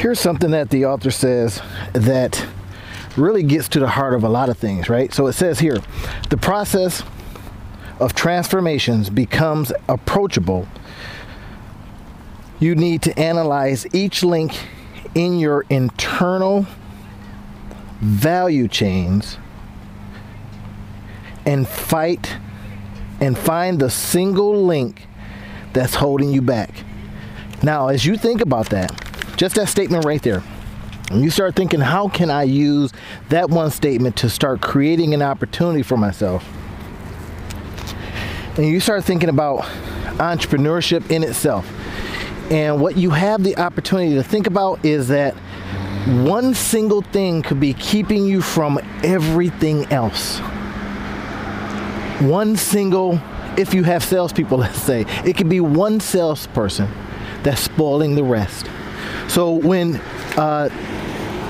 [0.00, 1.60] Here's something that the author says
[1.92, 2.46] that
[3.18, 5.12] really gets to the heart of a lot of things, right?
[5.12, 5.76] So it says here
[6.30, 7.02] the process
[7.98, 10.66] of transformations becomes approachable.
[12.60, 14.58] You need to analyze each link
[15.14, 16.66] in your internal
[18.00, 19.36] value chains
[21.44, 22.38] and fight
[23.20, 25.06] and find the single link
[25.74, 26.70] that's holding you back.
[27.62, 29.09] Now, as you think about that,
[29.40, 30.42] just that statement right there,
[31.10, 32.92] and you start thinking, how can I use
[33.30, 36.46] that one statement to start creating an opportunity for myself?
[38.58, 39.60] And you start thinking about
[40.18, 41.66] entrepreneurship in itself.
[42.50, 45.32] And what you have the opportunity to think about is that
[46.22, 50.38] one single thing could be keeping you from everything else.
[52.20, 53.18] One single,
[53.56, 56.90] if you have salespeople, let's say, it could be one salesperson
[57.42, 58.66] that's spoiling the rest.
[59.28, 59.96] So when
[60.36, 60.68] uh,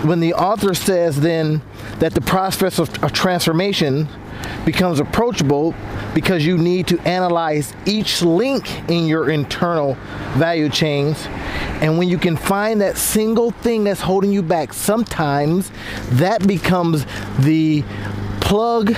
[0.03, 1.63] when the author says then
[1.99, 4.09] that the process of, of transformation
[4.65, 5.75] becomes approachable
[6.15, 9.95] because you need to analyze each link in your internal
[10.37, 11.27] value chains.
[11.81, 15.71] And when you can find that single thing that's holding you back, sometimes
[16.11, 17.07] that becomes
[17.39, 17.85] the
[18.41, 18.97] plug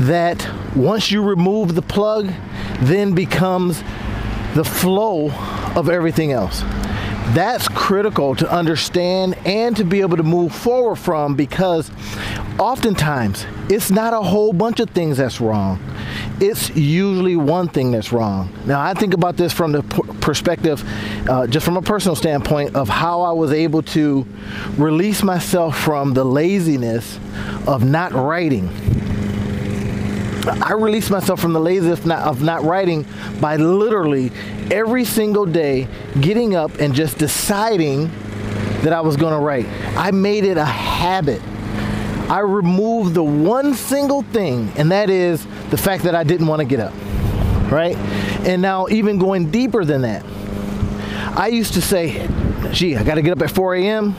[0.00, 2.30] that once you remove the plug,
[2.80, 3.82] then becomes
[4.54, 5.30] the flow
[5.76, 6.62] of everything else.
[7.34, 11.88] That's critical to understand and to be able to move forward from because
[12.58, 15.78] oftentimes it's not a whole bunch of things that's wrong.
[16.40, 18.52] It's usually one thing that's wrong.
[18.66, 19.82] Now, I think about this from the
[20.20, 20.82] perspective,
[21.28, 24.26] uh, just from a personal standpoint, of how I was able to
[24.76, 27.20] release myself from the laziness
[27.68, 28.68] of not writing
[30.46, 33.04] I release myself from the laziness of not, of not writing
[33.40, 34.32] by literally
[34.70, 35.86] every single day
[36.20, 38.10] getting up and just deciding
[38.82, 39.66] that I was going to write.
[39.96, 41.42] I made it a habit.
[42.30, 46.60] I removed the one single thing, and that is the fact that I didn't want
[46.60, 46.94] to get up.
[47.70, 47.96] Right?
[48.46, 50.24] And now, even going deeper than that,
[51.36, 52.26] I used to say,
[52.72, 54.16] gee, I got to get up at 4 a.m.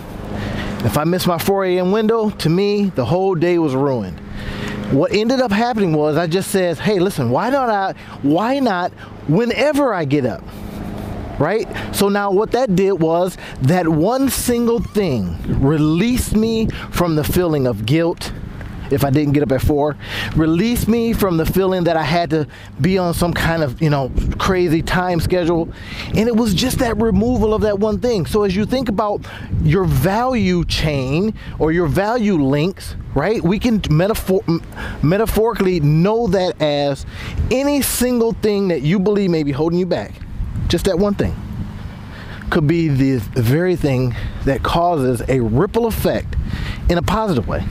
[0.85, 1.91] If I miss my 4 a.m.
[1.91, 4.20] window, to me, the whole day was ruined
[4.91, 8.91] what ended up happening was I just said, hey, listen, why not I, why not
[9.27, 10.43] whenever I get up?
[11.39, 11.67] Right?
[11.95, 17.65] So now what that did was that one single thing released me from the feeling
[17.67, 18.31] of guilt
[18.91, 19.95] if I didn't get up at four.
[20.35, 22.47] Release me from the feeling that I had to
[22.79, 25.69] be on some kind of, you know, crazy time schedule.
[26.07, 28.25] And it was just that removal of that one thing.
[28.25, 29.25] So as you think about
[29.63, 33.41] your value chain or your value links, right?
[33.41, 34.43] We can metaphor-
[35.01, 37.05] metaphorically know that as
[37.49, 40.13] any single thing that you believe may be holding you back.
[40.67, 41.35] Just that one thing
[42.49, 44.13] could be the very thing
[44.43, 46.35] that causes a ripple effect
[46.89, 47.63] in a positive way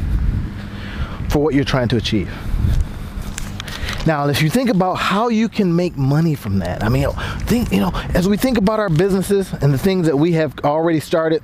[1.30, 2.30] for what you're trying to achieve.
[4.06, 7.08] Now, if you think about how you can make money from that, I mean,
[7.40, 10.58] think, you know, as we think about our businesses and the things that we have
[10.60, 11.42] already started,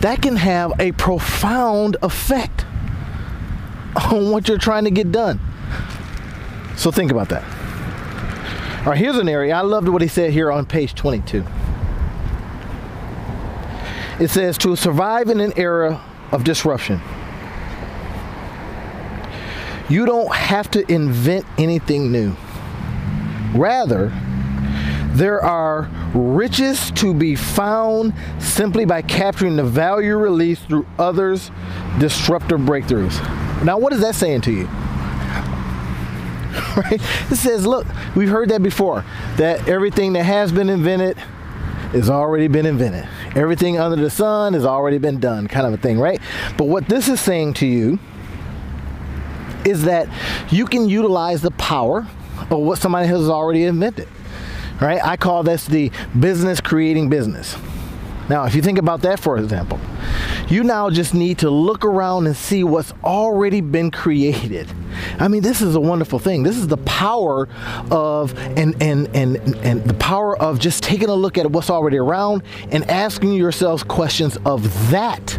[0.00, 2.64] that can have a profound effect
[4.10, 5.40] on what you're trying to get done.
[6.76, 7.42] So think about that.
[8.80, 9.54] All right, here's an area.
[9.54, 11.44] I loved what he said here on page 22.
[14.20, 16.00] It says, to survive in an era
[16.32, 17.00] of disruption,
[19.90, 22.34] you don't have to invent anything new.
[23.54, 24.12] Rather,
[25.12, 31.50] there are riches to be found simply by capturing the value released through others'
[31.98, 33.20] disruptive breakthroughs.
[33.64, 34.66] Now, what is that saying to you?
[36.76, 37.00] right?
[37.30, 39.04] It says, look, we've heard that before,
[39.36, 41.16] that everything that has been invented
[41.92, 43.08] has already been invented.
[43.34, 46.20] Everything under the sun has already been done, kind of a thing, right?
[46.56, 47.98] But what this is saying to you
[49.66, 50.08] is that
[50.52, 52.06] you can utilize the power
[52.50, 54.08] of what somebody has already invented.
[54.80, 55.04] Right?
[55.04, 57.56] I call this the business creating business.
[58.30, 59.80] Now, if you think about that, for example,
[60.48, 64.72] you now just need to look around and see what's already been created.
[65.18, 66.44] I mean, this is a wonderful thing.
[66.44, 67.48] This is the power
[67.90, 71.98] of and and and and the power of just taking a look at what's already
[71.98, 75.32] around and asking yourselves questions of that.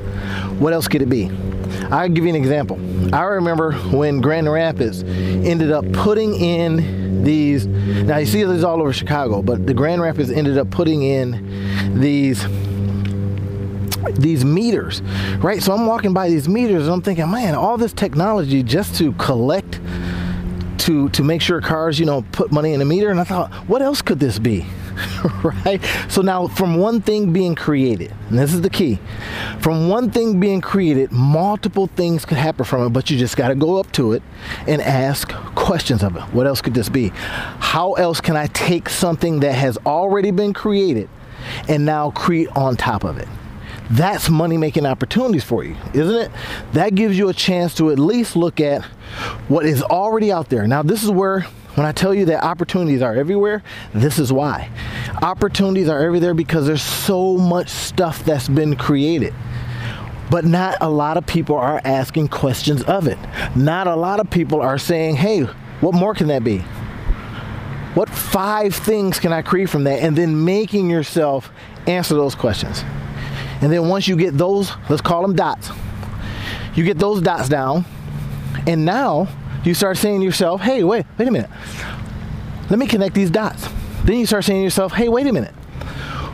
[0.60, 1.32] What else could it be?
[1.90, 2.80] I'll give you an example.
[3.14, 7.68] I remember when Grand Rapids ended up putting in these.
[7.68, 12.00] Now you see these all over Chicago, but the Grand Rapids ended up putting in
[12.00, 12.46] these
[14.16, 15.02] these meters,
[15.38, 15.62] right?
[15.62, 19.14] So I'm walking by these meters and I'm thinking, man, all this technology just to
[19.14, 19.80] collect
[20.80, 23.10] to to make sure cars, you know, put money in a meter.
[23.10, 24.66] And I thought, what else could this be?
[25.44, 25.82] right?
[26.10, 29.00] So now, from one thing being created, and this is the key,
[29.60, 33.50] from one thing being created, multiple things could happen from it, but you just got
[33.50, 34.24] to go up to it
[34.68, 36.22] and ask questions of it.
[36.34, 37.10] What else could this be?
[37.14, 41.10] How else can I take something that has already been created
[41.68, 43.28] and now create on top of it?
[43.90, 46.32] That's money making opportunities for you, isn't it?
[46.74, 48.86] That gives you a chance to at least look at
[49.50, 50.66] what is already out there.
[50.66, 51.46] Now, this is where
[51.76, 53.64] when I tell you that opportunities are everywhere,
[53.94, 54.70] this is why.
[55.22, 59.34] Opportunities are everywhere because there's so much stuff that's been created.
[60.30, 63.18] But not a lot of people are asking questions of it.
[63.56, 65.42] Not a lot of people are saying, hey,
[65.82, 66.60] what more can that be?
[67.94, 70.00] What five things can I create from that?
[70.00, 71.52] And then making yourself
[71.88, 72.84] answer those questions.
[73.62, 75.70] And then once you get those, let's call them dots,
[76.76, 77.86] you get those dots down,
[78.66, 79.28] and now
[79.64, 81.50] you start saying to yourself, hey, wait, wait a minute.
[82.70, 83.68] Let me connect these dots.
[84.06, 85.54] Then you start saying to yourself, hey, wait a minute.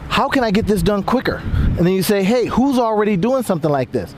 [0.07, 1.35] How can I get this done quicker?
[1.35, 4.15] And then you say, hey, who's already doing something like this?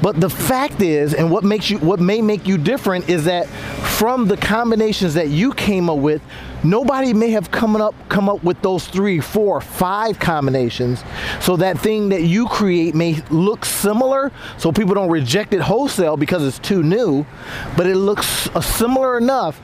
[0.00, 3.48] But the fact is, and what makes you what may make you different is that
[3.48, 6.22] from the combinations that you came up with,
[6.64, 11.02] nobody may have come up come up with those three, four, five combinations.
[11.40, 16.16] So that thing that you create may look similar, so people don't reject it wholesale
[16.16, 17.26] because it's too new,
[17.76, 19.60] but it looks uh, similar enough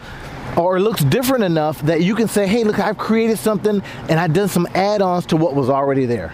[0.56, 4.20] or it looks different enough that you can say, hey, look, I've created something and
[4.20, 6.32] I've done some add ons to what was already there.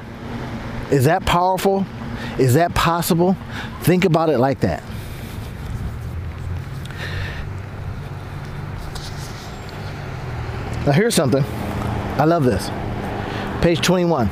[0.91, 1.85] Is that powerful?
[2.39, 3.37] Is that possible?
[3.83, 4.83] Think about it like that.
[10.87, 11.43] Now, here's something.
[11.43, 12.69] I love this.
[13.63, 14.29] Page 21.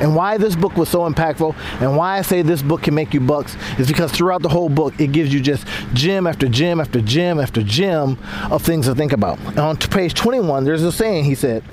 [0.00, 3.14] And why this book was so impactful and why I say this book can make
[3.14, 6.78] you bucks is because throughout the whole book, it gives you just gem after gem
[6.80, 8.18] after gem after gem
[8.50, 9.38] of things to think about.
[9.40, 11.64] And on page 21, there's a saying he said,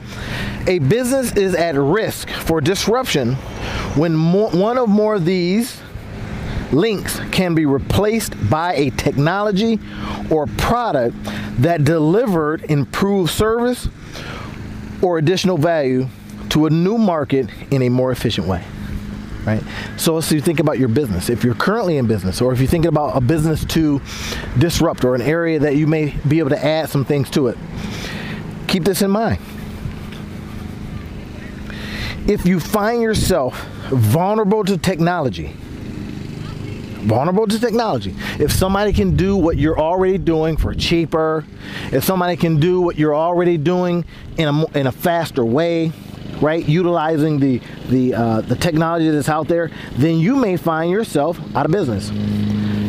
[0.65, 3.33] A business is at risk for disruption
[3.95, 5.81] when more, one or more of these
[6.71, 9.79] links can be replaced by a technology
[10.31, 11.15] or product
[11.61, 13.87] that delivered improved service
[15.01, 16.07] or additional value
[16.49, 18.63] to a new market in a more efficient way
[19.45, 19.63] right?
[19.97, 22.67] So as you think about your business, if you're currently in business, or if you're
[22.67, 24.01] thinking about a business to
[24.57, 27.57] disrupt or an area that you may be able to add some things to it,
[28.67, 29.39] keep this in mind.
[32.27, 35.55] If you find yourself vulnerable to technology,
[37.05, 38.15] vulnerable to technology.
[38.39, 41.45] If somebody can do what you're already doing for cheaper,
[41.91, 44.05] if somebody can do what you're already doing
[44.37, 45.91] in a, in a faster way,
[46.41, 51.39] right, utilizing the the uh, the technology that's out there, then you may find yourself
[51.55, 52.11] out of business.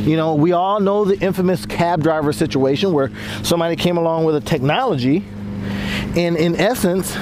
[0.06, 3.10] You know, we all know the infamous cab driver situation where
[3.42, 5.24] somebody came along with a technology,
[6.16, 7.16] and in essence,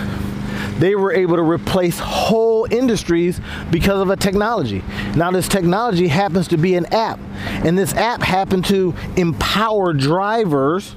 [0.79, 3.41] they were able to replace whole industries
[3.71, 4.83] because of a technology.
[5.15, 7.19] Now, this technology happens to be an app,
[7.65, 10.97] and this app happened to empower drivers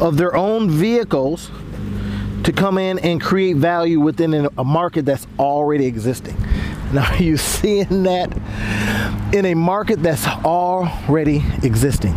[0.00, 1.50] of their own vehicles
[2.44, 6.36] to come in and create value within a market that's already existing.
[6.90, 8.34] Now, are you seeing that
[9.34, 12.14] in a market that's already existing?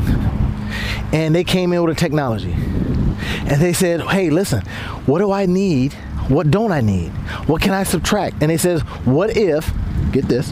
[1.11, 2.53] And they came in with a technology.
[2.53, 4.61] And they said, hey, listen,
[5.05, 5.93] what do I need?
[6.31, 7.09] What don't I need?
[7.47, 8.41] What can I subtract?
[8.41, 9.71] And they says, what if,
[10.11, 10.51] get this,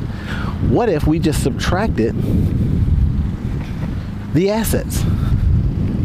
[0.70, 2.16] what if we just subtracted
[4.34, 5.02] the assets?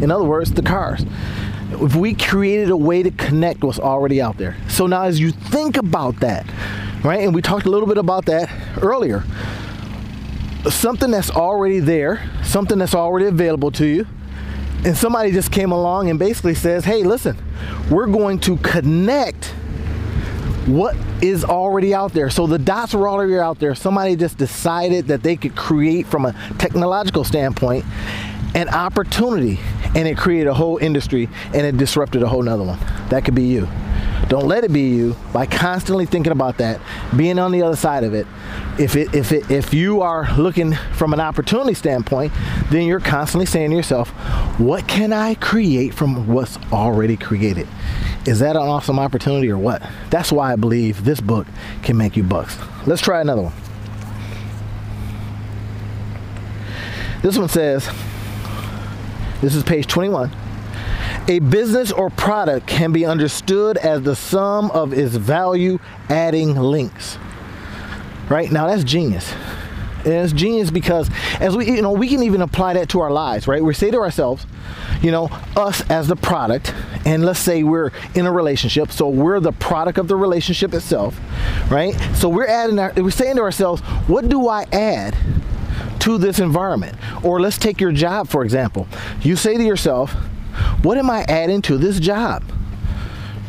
[0.01, 1.05] In other words, the cars
[1.81, 4.55] if we created a way to connect what's already out there.
[4.67, 6.45] So now as you think about that,
[7.03, 7.21] right?
[7.21, 8.49] And we talked a little bit about that
[8.81, 9.23] earlier.
[10.69, 14.07] Something that's already there, something that's already available to you,
[14.83, 17.37] and somebody just came along and basically says, "Hey, listen,
[17.89, 19.53] we're going to connect
[20.67, 22.29] what is already out there.
[22.29, 23.75] So the dots were already out there.
[23.75, 27.85] Somebody just decided that they could create from a technological standpoint
[28.55, 29.59] an opportunity
[29.95, 32.79] and it created a whole industry and it disrupted a whole nother one.
[33.09, 33.67] That could be you.
[34.27, 36.81] Don't let it be you by constantly thinking about that,
[37.15, 38.25] being on the other side of it.
[38.79, 42.33] If it if it if you are looking from an opportunity standpoint,
[42.71, 44.09] then you're constantly saying to yourself,
[44.59, 47.67] what can I create from what's already created?
[48.25, 49.83] Is that an awesome opportunity or what?
[50.09, 51.45] That's why I believe this book
[51.83, 52.57] can make you bucks.
[52.87, 53.53] Let's try another one.
[57.21, 57.89] This one says,
[59.41, 60.31] this is page 21.
[61.27, 67.17] A business or product can be understood as the sum of its value adding links.
[68.29, 68.51] Right?
[68.51, 69.33] Now that's genius.
[69.99, 73.11] And it's genius because as we you know we can even apply that to our
[73.11, 73.63] lives, right?
[73.63, 74.45] We say to ourselves,
[75.01, 79.39] you know, us as the product, and let's say we're in a relationship, so we're
[79.39, 81.19] the product of the relationship itself,
[81.71, 81.95] right?
[82.13, 85.17] So we're adding our, we're saying to ourselves, what do I add
[86.01, 86.95] to this environment?
[87.23, 88.87] Or let's take your job for example.
[89.21, 90.15] You say to yourself,
[90.81, 92.43] what am I adding to this job?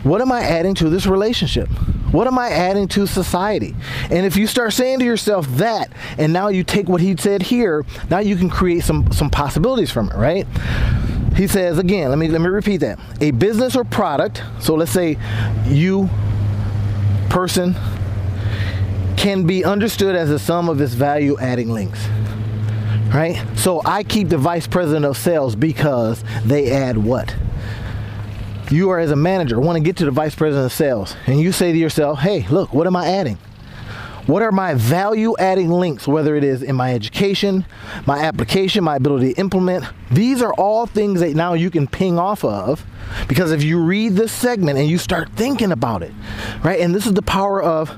[0.03, 1.69] What am I adding to this relationship?
[2.13, 3.75] What am I adding to society?
[4.11, 7.43] And if you start saying to yourself that, and now you take what he said
[7.43, 10.47] here, now you can create some some possibilities from it, right?
[11.35, 13.01] He says again, let me let me repeat that.
[13.21, 15.19] A business or product, so let's say
[15.67, 16.09] you
[17.29, 17.75] person
[19.17, 22.07] can be understood as the sum of its value adding links.
[23.15, 23.43] Right?
[23.57, 27.35] So I keep the vice president of sales because they add what?
[28.71, 31.41] you are as a manager want to get to the vice president of sales and
[31.41, 33.39] you say to yourself hey look what am i adding
[34.27, 37.65] what are my value adding links whether it is in my education
[38.07, 42.19] my application my ability to implement these are all things that now you can ping
[42.19, 42.85] off of
[43.29, 46.13] because if you read this segment and you start thinking about it
[46.65, 47.97] right and this is the power of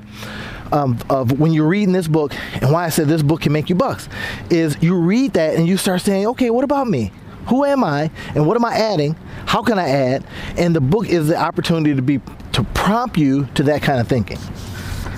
[0.71, 3.69] um, of when you're reading this book and why i said this book can make
[3.69, 4.07] you bucks
[4.49, 7.11] is you read that and you start saying okay what about me
[7.49, 9.15] who am I and what am I adding?
[9.47, 10.23] How can I add?
[10.55, 12.19] And the book is the opportunity to be
[12.53, 14.37] to prompt you to that kind of thinking.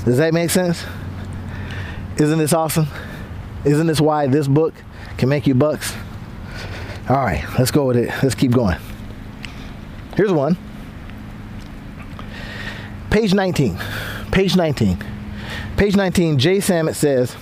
[0.05, 0.83] Does that make sense?
[2.17, 2.87] Isn't this awesome?
[3.65, 4.73] Isn't this why this book
[5.17, 5.93] can make you bucks?
[7.09, 8.09] All right, let's go with it.
[8.23, 8.77] Let's keep going.
[10.15, 10.57] Here's one.
[13.09, 13.77] Page 19.
[14.31, 15.10] Page 19.
[15.81, 17.35] Page 19, Jay Samit says,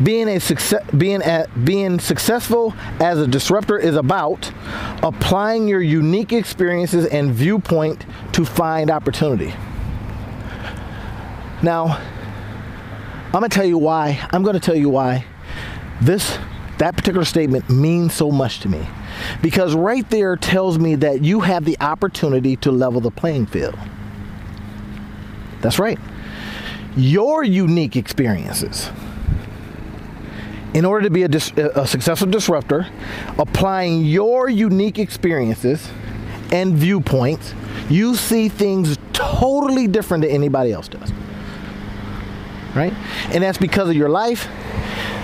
[0.00, 4.52] being a success, being at being successful as a disruptor is about
[5.02, 9.52] applying your unique experiences and viewpoint to find opportunity.
[11.60, 12.00] Now,
[13.24, 14.24] I'm going to tell you why.
[14.30, 15.24] I'm going to tell you why
[16.00, 16.38] this
[16.78, 18.86] that particular statement means so much to me.
[19.42, 23.76] Because right there tells me that you have the opportunity to level the playing field.
[25.62, 25.98] That's right.
[26.96, 28.90] Your unique experiences
[30.76, 32.86] in order to be a, dis- a successful disruptor,
[33.38, 35.88] applying your unique experiences
[36.52, 37.54] and viewpoints,
[37.88, 41.12] you see things totally different than anybody else does.
[42.74, 42.92] Right?
[43.30, 44.50] And that's because of your life,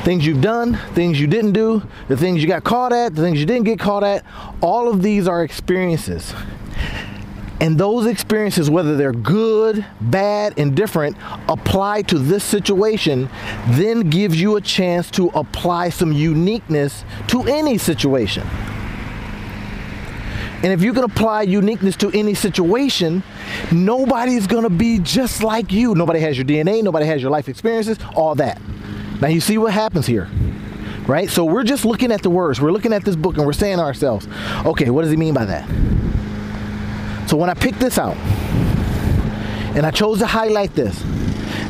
[0.05, 3.39] things you've done, things you didn't do, the things you got caught at, the things
[3.39, 4.25] you didn't get caught at.
[4.63, 6.33] All of these are experiences
[7.63, 11.17] and those experiences, whether they're good, bad, indifferent,
[11.49, 13.31] apply to this situation,
[13.69, 18.45] then gives you a chance to apply some uniqueness to any situation.
[20.65, 23.23] And if you can apply uniqueness to any situation,
[23.71, 25.95] nobody's gonna be just like you.
[25.95, 28.61] Nobody has your DNA, nobody has your life experiences, all that.
[29.21, 30.29] Now you see what happens here
[31.09, 31.29] right?
[31.29, 32.61] So we're just looking at the words.
[32.61, 34.29] We're looking at this book and we're saying to ourselves,
[34.65, 35.69] okay, what does he mean by that?
[37.33, 38.19] So when I picked this out,
[39.75, 41.03] and I chose to highlight this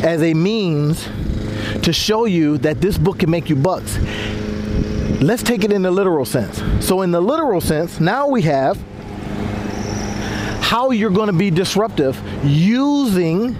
[0.02, 1.08] as a means
[1.84, 3.96] to show you that this book can make you bucks,
[5.22, 6.60] let's take it in the literal sense.
[6.84, 8.76] So, in the literal sense, now we have
[10.62, 13.56] how you're going to be disruptive using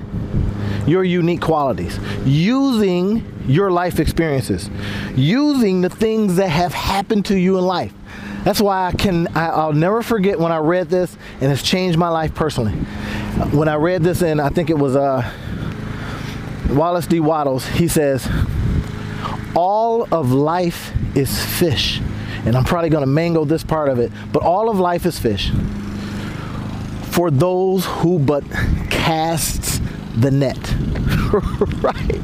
[0.89, 4.69] your unique qualities, using your life experiences,
[5.15, 7.95] using the things that have happened to you in life.
[8.45, 11.99] That's why I can I, will never forget when I read this, and it's changed
[11.99, 12.73] my life personally.
[13.53, 15.31] When I read this, and I think it was uh,
[16.71, 17.21] Wallace D.
[17.21, 18.29] Wattles, he says,
[19.55, 22.01] "All of life is fish,"
[22.45, 25.19] and I'm probably going to mangle this part of it, but all of life is
[25.19, 25.53] fish.
[27.13, 28.43] For those who but
[28.91, 29.81] casts
[30.17, 30.75] the net.
[31.83, 32.21] right?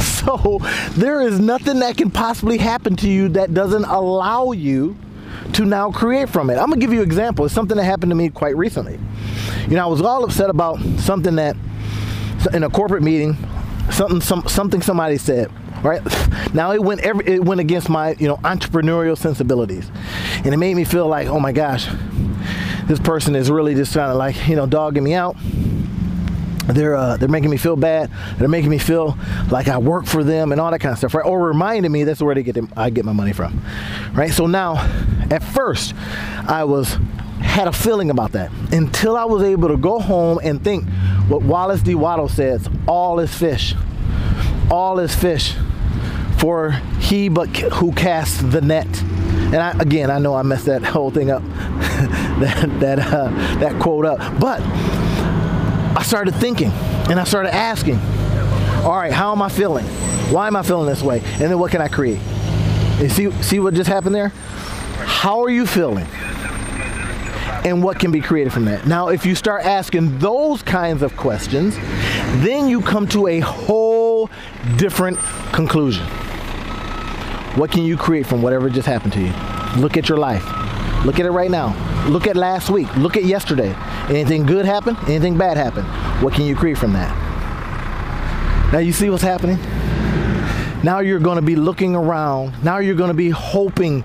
[0.00, 0.58] So
[0.92, 4.96] there is nothing that can possibly happen to you that doesn't allow you
[5.54, 6.54] to now create from it.
[6.54, 7.44] I'm gonna give you an example.
[7.44, 8.98] It's something that happened to me quite recently.
[9.68, 11.56] You know, I was all upset about something that
[12.52, 13.36] in a corporate meeting,
[13.90, 15.50] something some, something somebody said.
[15.82, 16.00] Right
[16.54, 19.90] now, it went every, it went against my you know entrepreneurial sensibilities,
[20.36, 21.88] and it made me feel like, oh my gosh,
[22.86, 25.36] this person is really just kind of like you know dogging me out
[26.66, 28.10] they're uh, they're making me feel bad.
[28.38, 29.16] They're making me feel
[29.50, 31.24] like I work for them and all that kind of stuff, right?
[31.24, 33.62] Or reminding me that's where they get them, I get my money from,
[34.12, 34.32] right?
[34.32, 34.76] So now,
[35.30, 35.94] at first,
[36.48, 36.98] I was
[37.40, 40.88] had a feeling about that until I was able to go home and think
[41.28, 41.94] what Wallace D.
[41.94, 43.74] Wattle says: "All is fish,
[44.70, 45.54] all is fish,
[46.38, 48.88] for he but who casts the net."
[49.46, 51.42] And I, again, I know I messed that whole thing up,
[52.40, 53.30] that that uh,
[53.60, 54.60] that quote up, but
[55.96, 56.70] I started thinking
[57.08, 57.98] and I started asking,
[58.84, 59.86] All right, how am I feeling?
[60.30, 61.20] Why am I feeling this way?
[61.20, 62.20] And then what can I create?
[63.00, 64.28] You see, see what just happened there?
[64.28, 66.06] How are you feeling?
[67.64, 68.86] And what can be created from that?
[68.86, 71.76] Now, if you start asking those kinds of questions,
[72.44, 74.28] then you come to a whole
[74.76, 75.18] different
[75.52, 76.06] conclusion.
[77.56, 79.32] What can you create from whatever just happened to you?
[79.80, 80.44] Look at your life.
[81.06, 81.74] Look at it right now.
[82.08, 82.94] Look at last week.
[82.96, 83.74] Look at yesterday.
[84.08, 84.96] Anything good happen?
[85.08, 85.84] Anything bad happen?
[86.22, 87.12] What can you create from that?
[88.72, 89.58] Now you see what's happening?
[90.84, 92.62] Now you're going to be looking around.
[92.62, 94.04] Now you're going to be hoping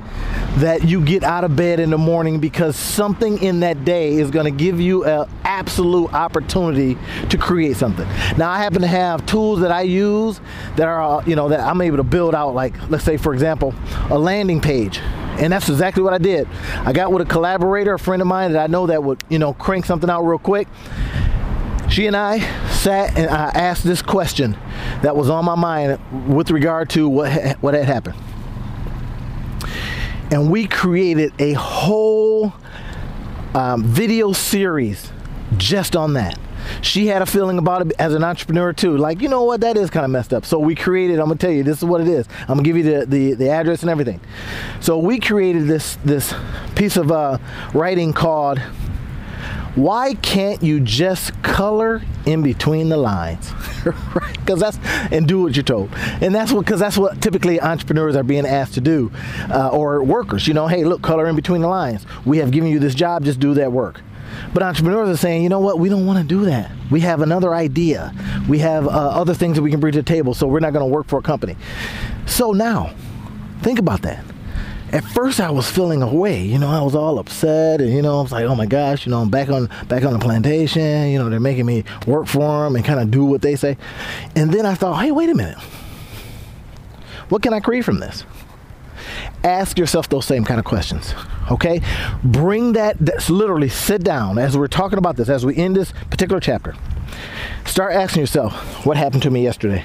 [0.58, 4.32] that you get out of bed in the morning because something in that day is
[4.32, 6.98] going to give you an absolute opportunity
[7.30, 8.08] to create something.
[8.38, 10.42] Now I happen to have tools that I use
[10.76, 13.74] that are, you know, that I'm able to build out like let's say for example,
[14.10, 15.00] a landing page.
[15.40, 16.48] And that's exactly what I did.
[16.86, 19.40] I got with a collaborator, a friend of mine that I know that would, you
[19.40, 20.68] know, crank something out real quick.
[21.90, 24.58] She and I sat and I asked this question
[25.02, 28.16] that was on my mind with regard to what ha- what had happened.
[30.32, 32.54] And we created a whole
[33.54, 35.12] um, video series
[35.58, 36.40] just on that.
[36.82, 38.98] She had a feeling about it as an entrepreneur too.
[38.98, 40.46] Like, you know what, that is kind of messed up.
[40.46, 42.28] So we created, I'm gonna tell you, this is what it is.
[42.42, 44.20] I'm gonna give you the, the, the address and everything.
[44.80, 46.34] So we created this this
[46.76, 47.38] piece of uh,
[47.74, 48.60] writing called
[49.76, 53.54] why can't you just color in between the lines
[53.86, 54.78] right because that's
[55.14, 58.46] and do what you're told and that's what because that's what typically entrepreneurs are being
[58.46, 59.10] asked to do
[59.50, 62.70] uh, or workers you know hey look color in between the lines we have given
[62.70, 64.02] you this job just do that work
[64.54, 65.80] but entrepreneurs are saying you know what?
[65.80, 66.72] We don't want to do that.
[66.90, 68.14] We have another idea.
[68.48, 70.74] We have uh, other things that we can bring to the table so we're not
[70.74, 71.56] going to work for a company.
[72.26, 72.94] So now
[73.62, 74.24] think about that.
[74.92, 78.20] At first I was feeling away, you know, I was all upset and you know,
[78.20, 81.10] I was like, oh my gosh, you know, I'm back on back on the plantation,
[81.10, 83.78] you know, they're making me work for them and kind of do what they say.
[84.36, 85.58] And then I thought, hey, wait a minute.
[87.30, 88.26] What can I create from this?
[89.44, 91.14] Ask yourself those same kind of questions.
[91.50, 91.82] Okay?
[92.24, 95.94] Bring that that's literally sit down as we're talking about this as we end this
[96.10, 96.76] particular chapter.
[97.66, 99.84] Start asking yourself, what happened to me yesterday?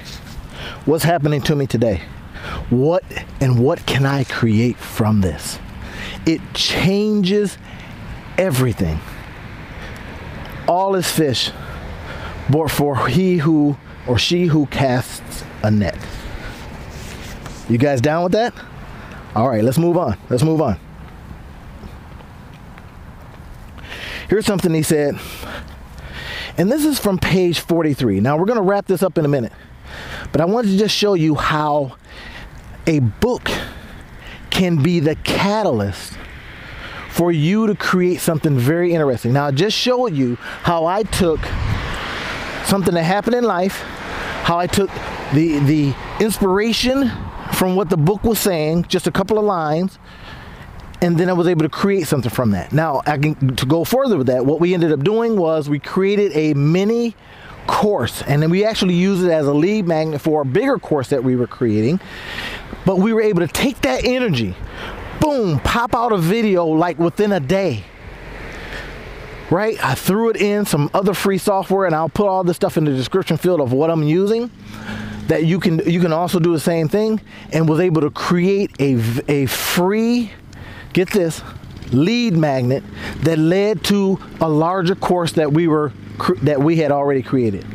[0.85, 2.01] What's happening to me today?
[2.69, 3.03] What
[3.41, 5.59] and what can I create from this?
[6.25, 7.57] It changes
[8.37, 8.99] everything.
[10.67, 11.51] All is fish,
[12.49, 13.77] but for he who
[14.07, 15.97] or she who casts a net.
[17.69, 18.53] You guys down with that?
[19.37, 20.17] All right, let's move on.
[20.31, 20.79] Let's move on.
[24.29, 25.19] Here's something he said,
[26.57, 28.19] and this is from page 43.
[28.19, 29.53] Now, we're going to wrap this up in a minute,
[30.31, 31.97] but I wanted to just show you how
[32.87, 33.51] a book
[34.49, 36.17] can be the catalyst
[37.11, 39.33] for you to create something very interesting.
[39.33, 41.41] Now, I just showed you how I took
[42.65, 43.81] something that happened in life,
[44.41, 44.89] how I took
[45.31, 47.11] the the inspiration
[47.57, 49.97] from what the book was saying, just a couple of lines,
[51.01, 52.71] and then I was able to create something from that.
[52.71, 54.45] Now, I can to go further with that.
[54.45, 57.15] What we ended up doing was we created a mini
[57.65, 61.09] course, and then we actually used it as a lead magnet for a bigger course
[61.09, 61.99] that we were creating.
[62.85, 64.55] But we were able to take that energy,
[65.19, 67.85] boom, pop out a video like within a day.
[69.49, 69.83] Right?
[69.83, 72.83] I threw it in some other free software and I'll put all this stuff in
[72.83, 74.51] the description field of what I'm using
[75.27, 78.71] that you can you can also do the same thing and was able to create
[78.79, 80.31] a a free
[80.93, 81.41] get this
[81.91, 82.83] lead magnet
[83.21, 85.91] that led to a larger course that we were
[86.41, 87.65] that we had already created.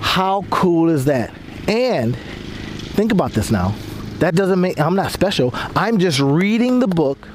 [0.00, 1.34] How cool is that?
[1.68, 2.16] And
[2.98, 3.76] Think about this now.
[4.18, 5.52] That doesn't make I'm not special.
[5.76, 7.28] I'm just reading the book,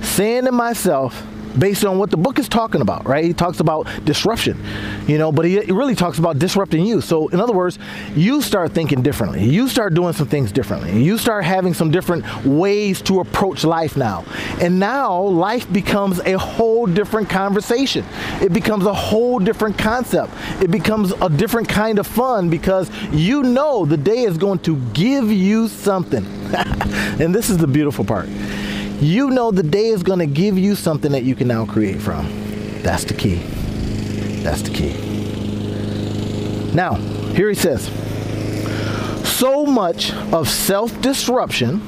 [0.00, 1.22] saying to myself,
[1.58, 3.24] based on what the book is talking about, right?
[3.24, 4.62] He talks about disruption,
[5.06, 7.00] you know, but he really talks about disrupting you.
[7.00, 7.78] So, in other words,
[8.14, 9.44] you start thinking differently.
[9.44, 11.02] You start doing some things differently.
[11.02, 14.24] You start having some different ways to approach life now.
[14.60, 18.04] And now life becomes a whole different conversation.
[18.40, 20.32] It becomes a whole different concept.
[20.62, 24.76] It becomes a different kind of fun because you know the day is going to
[24.92, 26.24] give you something.
[27.20, 28.28] and this is the beautiful part
[29.00, 32.00] you know the day is going to give you something that you can now create
[32.00, 32.26] from.
[32.82, 33.36] That's the key.
[34.42, 34.92] That's the key.
[36.72, 36.94] Now,
[37.34, 37.90] here he says
[39.36, 41.82] so much of self disruption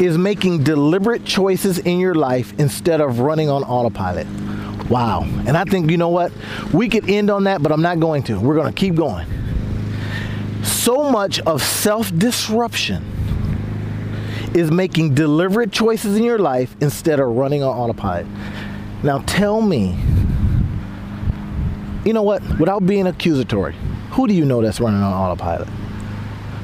[0.00, 4.26] is making deliberate choices in your life instead of running on autopilot.
[4.88, 5.22] Wow.
[5.46, 6.32] And I think, you know what?
[6.72, 8.40] We could end on that, but I'm not going to.
[8.40, 9.26] We're going to keep going.
[10.64, 13.09] So much of self disruption
[14.54, 18.26] is making deliberate choices in your life instead of running on autopilot.
[19.02, 19.98] Now tell me,
[22.04, 23.74] you know what, without being accusatory,
[24.12, 25.68] Who do you know that's running on autopilot?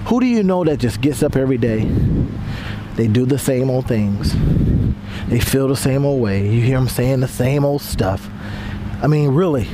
[0.07, 1.88] Who do you know that just gets up every day?
[2.96, 4.35] They do the same old things.
[5.29, 6.49] They feel the same old way.
[6.49, 8.29] You hear them saying the same old stuff.
[9.03, 9.68] I mean, really,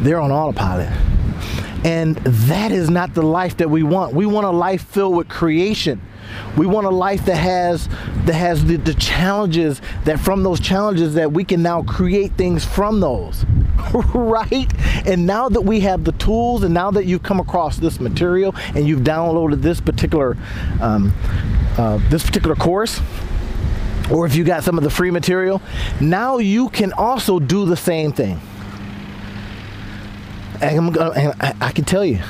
[0.00, 0.90] they're on autopilot.
[1.84, 4.14] And that is not the life that we want.
[4.14, 6.00] We want a life filled with creation.
[6.56, 7.88] We want a life that has
[8.24, 12.64] that has the, the challenges that from those challenges that we can now create things
[12.64, 13.44] from those.
[14.14, 14.72] right?
[15.06, 18.54] And now that we have the tools, and now that you've come across this material
[18.74, 20.36] and you've downloaded this particular
[20.80, 21.12] um,
[21.76, 23.00] uh, this particular course,
[24.10, 25.60] or if you got some of the free material,
[26.00, 28.40] now you can also do the same thing.
[30.60, 32.20] And, and I can tell you,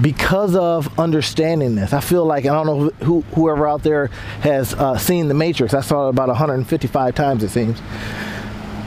[0.00, 4.06] because of understanding this, I feel like I don't know who, whoever out there
[4.40, 5.74] has uh, seen The Matrix.
[5.74, 7.80] I saw it about 155 times, it seems,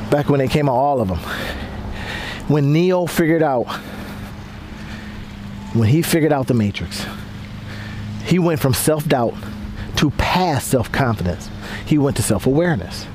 [0.10, 1.20] back when they came out, all of them.
[2.48, 3.66] When Neo figured out,
[5.74, 7.06] when he figured out The Matrix,
[8.26, 9.36] he went from self doubt
[9.98, 11.50] to past self confidence.
[11.86, 13.06] He went to self awareness.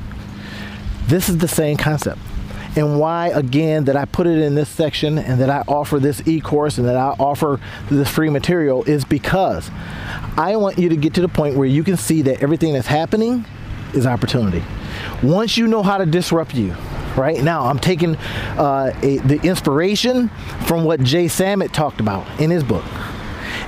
[1.06, 2.20] This is the same concept
[2.78, 6.26] and why again that I put it in this section and that I offer this
[6.28, 7.60] e-course and that I offer
[7.90, 9.68] this free material is because
[10.36, 12.86] I want you to get to the point where you can see that everything that's
[12.86, 13.44] happening
[13.94, 14.62] is opportunity.
[15.24, 16.72] Once you know how to disrupt you,
[17.16, 20.28] right now I'm taking uh, a, the inspiration
[20.66, 22.84] from what Jay Samit talked about in his book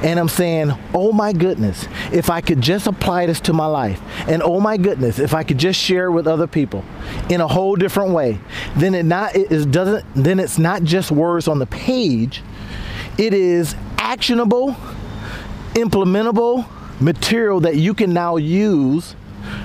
[0.02, 4.00] and I'm saying, oh my goodness, if I could just apply this to my life,
[4.28, 6.84] and oh my goodness, if I could just share it with other people
[7.28, 8.40] in a whole different way,
[8.76, 12.42] then it not it is, doesn't then it's not just words on the page,
[13.18, 14.74] it is actionable,
[15.74, 16.66] implementable
[17.00, 19.14] material that you can now use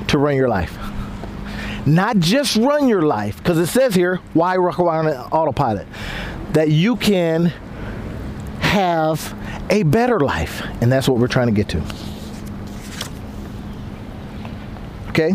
[0.07, 0.77] to run your life.
[1.85, 5.87] Not just run your life, because it says here, why rock on autopilot?
[6.53, 7.53] That you can
[8.65, 9.35] have
[9.69, 10.61] a better life.
[10.81, 11.83] And that's what we're trying to get to.
[15.09, 15.33] Okay?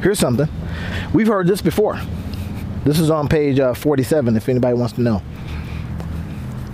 [0.00, 0.48] Here's something.
[1.12, 2.00] We've heard this before.
[2.84, 5.22] This is on page uh, 47 if anybody wants to know.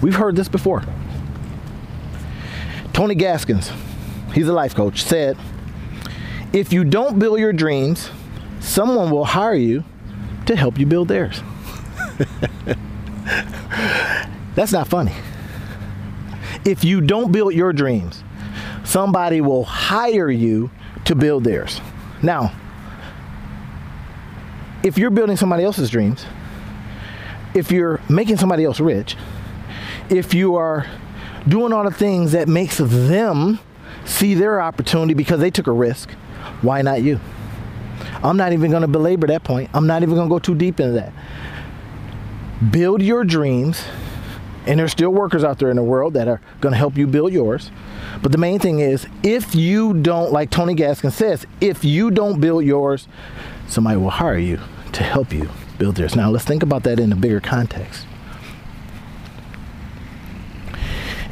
[0.02, 0.82] We've heard this before.
[2.92, 3.72] Tony Gaskins,
[4.34, 5.38] he's a life coach, said,
[6.52, 8.10] If you don't build your dreams,
[8.60, 9.84] someone will hire you
[10.44, 11.40] to help you build theirs.
[14.54, 15.12] That's not funny.
[16.64, 18.22] If you don't build your dreams,
[18.84, 20.70] somebody will hire you
[21.04, 21.80] to build theirs.
[22.22, 22.52] Now,
[24.82, 26.24] if you're building somebody else's dreams,
[27.54, 29.16] if you're making somebody else rich,
[30.08, 30.86] if you are
[31.48, 33.58] doing all the things that makes them
[34.04, 36.10] see their opportunity because they took a risk,
[36.60, 37.20] why not you?
[38.22, 39.70] I'm not even going to belabor that point.
[39.74, 41.12] I'm not even going to go too deep into that.
[42.70, 43.84] Build your dreams
[44.66, 47.06] and there's still workers out there in the world that are going to help you
[47.06, 47.70] build yours.
[48.22, 52.40] But the main thing is, if you don't, like Tony Gaskin says, if you don't
[52.40, 53.08] build yours,
[53.66, 54.60] somebody will hire you
[54.92, 55.48] to help you
[55.78, 56.14] build theirs.
[56.14, 58.06] Now, let's think about that in a bigger context.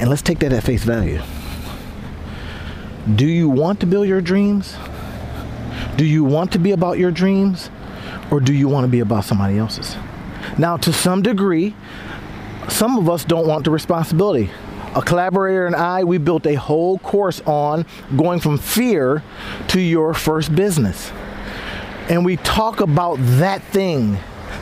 [0.00, 1.20] And let's take that at face value.
[3.14, 4.76] Do you want to build your dreams?
[5.96, 7.70] Do you want to be about your dreams?
[8.30, 9.96] Or do you want to be about somebody else's?
[10.58, 11.74] Now, to some degree,
[12.68, 14.50] some of us don't want the responsibility.
[14.94, 17.86] A collaborator and I, we built a whole course on
[18.16, 19.22] going from fear
[19.68, 21.12] to your first business.
[22.08, 24.18] And we talk about that thing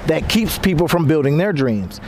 [0.07, 2.01] that keeps people from building their dreams.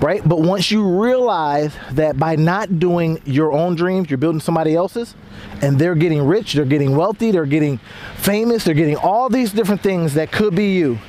[0.00, 0.22] Right?
[0.24, 5.16] But once you realize that by not doing your own dreams, you're building somebody else's,
[5.60, 7.80] and they're getting rich, they're getting wealthy, they're getting
[8.16, 11.00] famous, they're getting all these different things that could be you,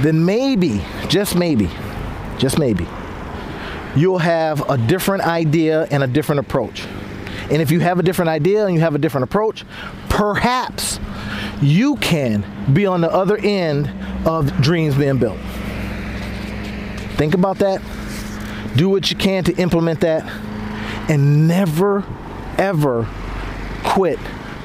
[0.00, 1.70] then maybe, just maybe,
[2.38, 2.86] just maybe,
[3.96, 6.84] you'll have a different idea and a different approach.
[7.50, 9.64] And if you have a different idea and you have a different approach,
[10.08, 10.98] perhaps
[11.60, 13.90] you can be on the other end
[14.26, 15.38] of dreams being built.
[17.16, 17.80] Think about that.
[18.76, 20.24] Do what you can to implement that.
[21.08, 22.04] And never,
[22.58, 23.06] ever
[23.84, 24.18] quit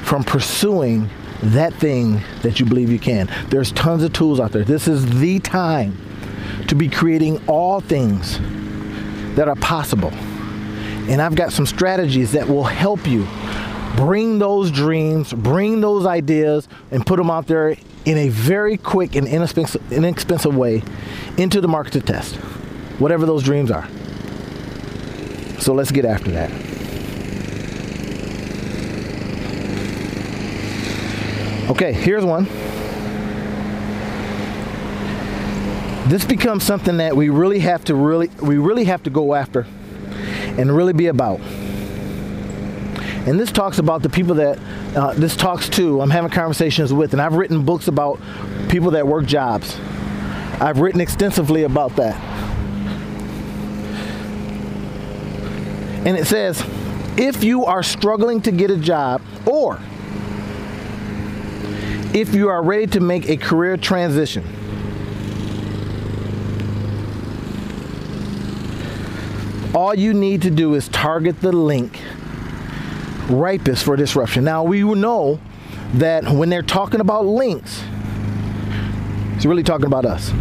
[0.03, 1.09] from pursuing
[1.41, 3.29] that thing that you believe you can.
[3.49, 4.63] There's tons of tools out there.
[4.63, 5.97] This is the time
[6.67, 8.39] to be creating all things
[9.35, 10.11] that are possible.
[11.09, 13.27] And I've got some strategies that will help you
[13.95, 17.75] bring those dreams, bring those ideas, and put them out there
[18.05, 20.83] in a very quick and inexpensive, way
[21.37, 22.35] into the market to test,
[22.99, 23.87] whatever those dreams are.
[25.59, 26.68] So let's get after that.
[31.69, 32.47] Okay, here's one.
[36.09, 39.67] this becomes something that we really have to really we really have to go after
[40.57, 41.39] and really be about.
[43.27, 44.57] And this talks about the people that
[44.95, 46.01] uh, this talks to.
[46.01, 48.19] I'm having conversations with, and I've written books about
[48.69, 49.79] people that work jobs.
[50.59, 52.15] I've written extensively about that.
[56.07, 56.63] And it says,
[57.17, 59.79] if you are struggling to get a job, or
[62.13, 64.43] if you are ready to make a career transition,
[69.75, 71.99] all you need to do is target the link
[73.29, 74.43] ripest for disruption.
[74.43, 75.39] Now, we know
[75.93, 77.83] that when they're talking about links,
[79.35, 80.31] it's really talking about us.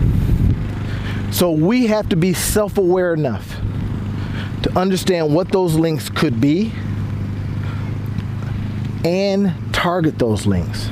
[1.30, 3.60] So we have to be self aware enough
[4.62, 6.72] to understand what those links could be
[9.04, 10.88] and target those links.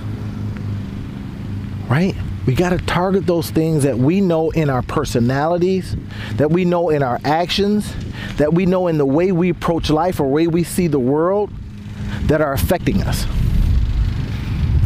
[1.88, 2.16] Right?
[2.46, 5.96] We got to target those things that we know in our personalities,
[6.34, 7.92] that we know in our actions,
[8.36, 11.50] that we know in the way we approach life or way we see the world
[12.22, 13.26] that are affecting us.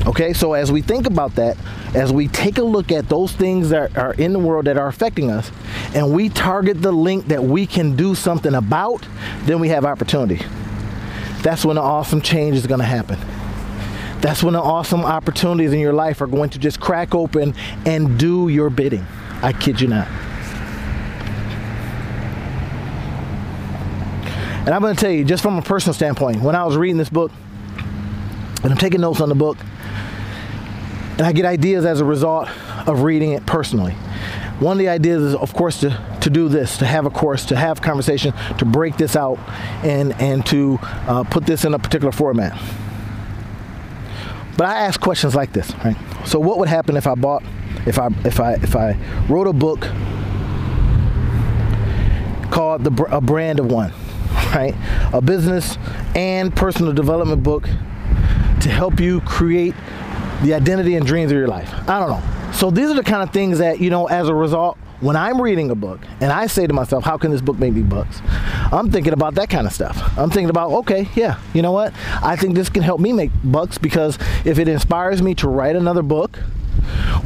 [0.07, 1.59] Okay, so as we think about that,
[1.95, 4.89] as we take a look at those things that are in the world that are
[4.89, 5.51] affecting us,
[5.95, 9.07] and we target the link that we can do something about,
[9.45, 10.45] then we have opportunity.
[11.43, 13.19] That's when the awesome change is going to happen.
[14.21, 17.55] That's when the awesome opportunities in your life are going to just crack open
[17.87, 19.07] and do your bidding.
[19.43, 20.07] I kid you not.
[24.67, 26.99] And I'm going to tell you, just from a personal standpoint, when I was reading
[26.99, 27.33] this book,
[28.63, 29.57] and I'm taking notes on the book,
[31.17, 32.49] and I get ideas as a result
[32.87, 33.93] of reading it personally.
[34.61, 37.47] One of the ideas is, of course, to, to do this, to have a course,
[37.47, 39.39] to have conversation, to break this out,
[39.83, 42.61] and and to uh, put this in a particular format.
[44.61, 45.97] But I ask questions like this, right?
[46.27, 47.43] So, what would happen if I bought,
[47.87, 48.95] if I if I if I
[49.27, 49.81] wrote a book
[52.51, 53.91] called the a brand of one,
[54.55, 54.75] right?
[55.15, 55.79] A business
[56.15, 57.71] and personal development book
[58.61, 59.75] to help you create
[60.43, 61.73] the identity and dreams of your life.
[61.89, 62.53] I don't know.
[62.53, 65.41] So these are the kind of things that, you know, as a result, when I'm
[65.41, 68.21] reading a book and I say to myself, how can this book make me bucks?
[68.73, 70.17] I'm thinking about that kind of stuff.
[70.19, 71.95] I'm thinking about, okay, yeah, you know what?
[72.23, 75.77] I think this can help me make bucks because if it inspires me to write
[75.77, 76.39] another book,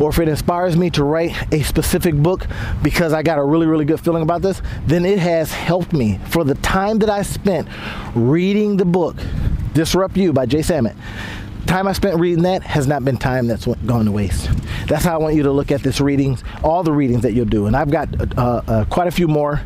[0.00, 2.46] or if it inspires me to write a specific book
[2.82, 6.18] because I got a really, really good feeling about this, then it has helped me
[6.28, 7.68] for the time that I spent
[8.14, 9.16] reading the book,
[9.72, 10.96] Disrupt You by Jay Samit
[11.66, 14.48] time I spent reading that has not been time that's gone to waste.
[14.86, 17.46] That's how I want you to look at this readings, all the readings that you'll
[17.46, 17.66] do.
[17.66, 19.60] And I've got uh, uh, quite a few more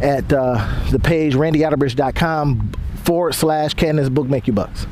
[0.00, 2.72] at uh, the page randyotterbridge.com
[3.04, 4.86] forward slash can this book make you bucks.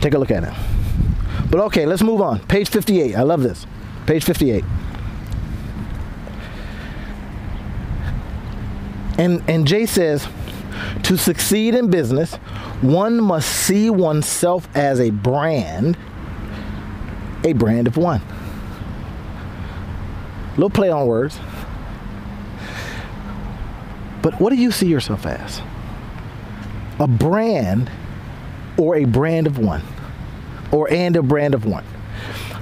[0.00, 0.52] Take a look at it.
[1.50, 2.40] But okay, let's move on.
[2.40, 3.14] Page 58.
[3.14, 3.66] I love this.
[4.06, 4.64] Page 58.
[9.16, 10.26] And and Jay says,
[11.14, 12.34] to succeed in business,
[12.82, 15.96] one must see oneself as a brand,
[17.44, 18.20] a brand of one.
[20.56, 21.38] Little play on words.
[24.22, 25.62] But what do you see yourself as?
[26.98, 27.90] A brand
[28.76, 29.82] or a brand of one?
[30.72, 31.84] Or and a brand of one.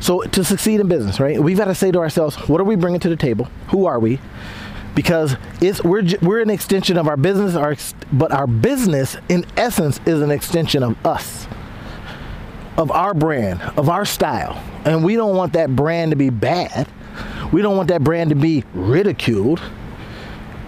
[0.00, 1.38] So to succeed in business, right?
[1.38, 3.48] We've got to say to ourselves, what are we bringing to the table?
[3.68, 4.18] Who are we?
[4.94, 7.76] Because it's we're we're an extension of our business our
[8.12, 11.46] but our business in essence is an extension of us
[12.76, 14.62] of our brand of our style.
[14.84, 16.88] And we don't want that brand to be bad.
[17.52, 19.60] We don't want that brand to be ridiculed.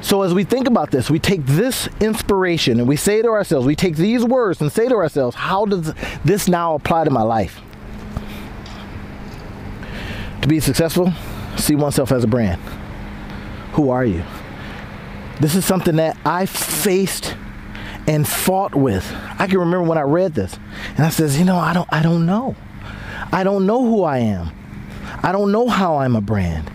[0.00, 3.66] So as we think about this we take this inspiration and we say to ourselves
[3.66, 5.92] we take these words and say to ourselves how does
[6.24, 7.60] this now apply to my life?
[10.42, 11.12] To be successful
[11.56, 12.60] see oneself as a brand
[13.74, 14.22] who are you?
[15.40, 17.36] This is something that I faced
[18.06, 19.10] and fought with.
[19.38, 20.58] I can remember when I read this
[20.96, 22.56] and I says, you know, I don't I don't know.
[23.32, 24.50] I don't know who I am.
[25.22, 26.70] I don't know how I'm a brand.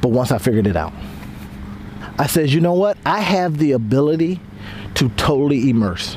[0.00, 0.92] But once I figured it out,
[2.18, 2.96] I says, you know what?
[3.04, 4.40] I have the ability
[4.94, 6.16] to totally immerse,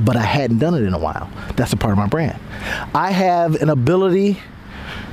[0.00, 1.30] but I hadn't done it in a while.
[1.56, 2.38] That's a part of my brand.
[2.94, 4.40] I have an ability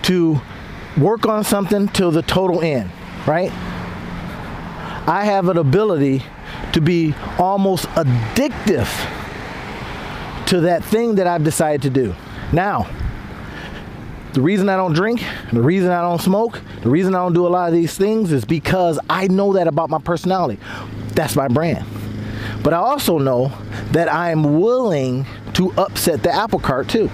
[0.04, 0.40] to
[0.98, 2.92] work on something till the total end,
[3.26, 3.52] right?
[5.12, 6.24] I have an ability
[6.72, 8.88] to be almost addictive
[10.46, 12.16] to that thing that I've decided to do.
[12.54, 12.90] Now,
[14.32, 15.22] the reason I don't drink,
[15.52, 18.32] the reason I don't smoke, the reason I don't do a lot of these things
[18.32, 20.62] is because I know that about my personality.
[21.10, 21.86] That's my brand.
[22.64, 23.52] But I also know
[23.92, 27.10] that I am willing to upset the apple cart too.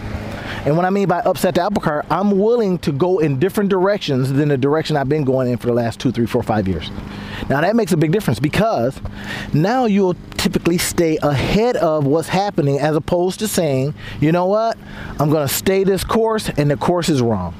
[0.65, 3.71] And what I mean by upset the apple cart, I'm willing to go in different
[3.71, 6.67] directions than the direction I've been going in for the last two, three, four, five
[6.67, 6.91] years.
[7.49, 8.99] Now that makes a big difference because
[9.53, 14.77] now you'll typically stay ahead of what's happening as opposed to saying, you know what,
[15.19, 17.55] I'm going to stay this course and the course is wrong.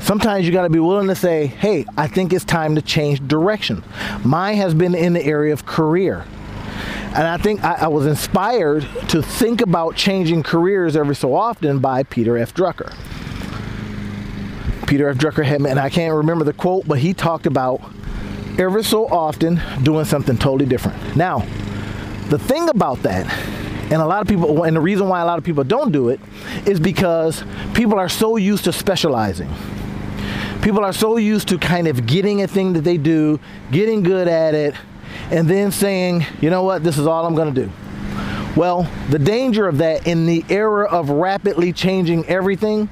[0.00, 3.26] Sometimes you got to be willing to say, hey, I think it's time to change
[3.26, 3.82] direction.
[4.22, 6.26] Mine has been in the area of career.
[7.14, 11.78] And I think I, I, was inspired to think about changing careers every so often
[11.78, 12.52] by Peter F.
[12.52, 12.92] Drucker.
[14.86, 15.16] Peter F.
[15.16, 17.80] Drucker had, and I can't remember the quote, but he talked about
[18.58, 21.16] every so often doing something totally different.
[21.16, 21.40] Now,
[22.28, 23.26] the thing about that,
[23.90, 26.08] and a lot of people, and the reason why a lot of people don't do
[26.08, 26.20] it,
[26.66, 29.52] is because people are so used to specializing.
[30.62, 33.38] People are so used to kind of getting a thing that they do,
[33.70, 34.74] getting good at it,
[35.30, 37.70] and then saying, you know what, this is all I'm to do.
[38.56, 42.88] Well, the danger of that in the era of rapidly changing everything,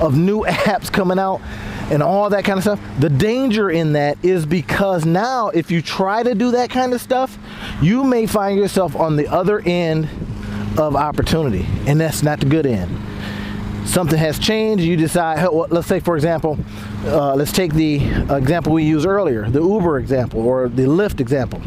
[0.00, 1.40] of new apps coming out,
[1.90, 5.80] and all that kind of stuff, the danger in that is because now, if you
[5.80, 7.38] try to do that kind of stuff,
[7.80, 10.08] you may find yourself on the other end
[10.78, 12.90] of opportunity, and that's not the good end.
[13.86, 16.58] Something has changed, you decide, let's say, for example,
[17.04, 17.96] uh, let's take the
[18.30, 21.60] example we used earlier, the Uber example or the Lyft example.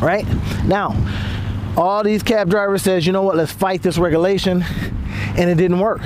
[0.00, 0.26] Right?
[0.64, 0.96] Now,
[1.76, 4.64] all these cab drivers says, you know what, let's fight this regulation,
[5.36, 6.02] and it didn't work.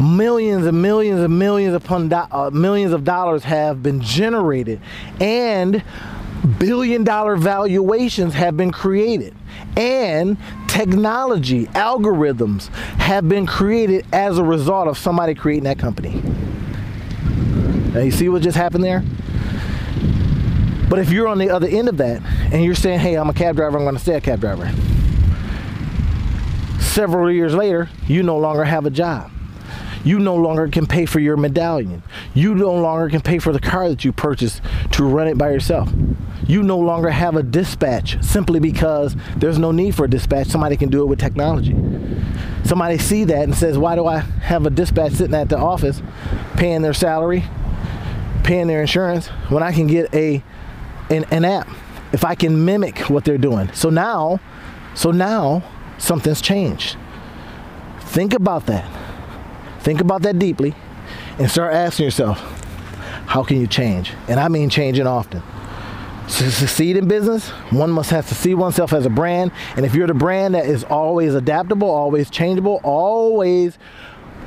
[0.00, 4.80] Millions and millions and millions upon do- uh, millions of dollars have been generated,
[5.20, 5.82] and
[6.58, 9.34] billion dollar valuations have been created
[9.76, 10.36] and
[10.68, 16.22] technology algorithms have been created as a result of somebody creating that company
[17.96, 19.02] now you see what just happened there?
[20.90, 22.20] But if you're on the other end of that
[22.52, 24.70] and you're saying, hey, I'm a cab driver, I'm going to stay a cab driver.
[26.78, 29.30] Several years later, you no longer have a job.
[30.06, 32.04] You no longer can pay for your medallion.
[32.32, 35.50] You no longer can pay for the car that you purchased to run it by
[35.50, 35.90] yourself.
[36.46, 40.46] You no longer have a dispatch simply because there's no need for a dispatch.
[40.46, 41.74] Somebody can do it with technology.
[42.62, 46.00] Somebody see that and says, why do I have a dispatch sitting at the office
[46.54, 47.42] paying their salary,
[48.44, 50.40] paying their insurance when I can get a
[51.10, 51.68] an, an app
[52.12, 53.72] if I can mimic what they're doing.
[53.72, 54.38] So now,
[54.94, 55.64] so now
[55.98, 56.96] something's changed.
[58.00, 59.05] Think about that.
[59.86, 60.74] Think about that deeply
[61.38, 62.40] and start asking yourself,
[63.28, 64.12] how can you change?
[64.26, 65.44] And I mean changing often.
[66.26, 69.52] To succeed in business, one must have to see oneself as a brand.
[69.76, 73.78] And if you're the brand that is always adaptable, always changeable, always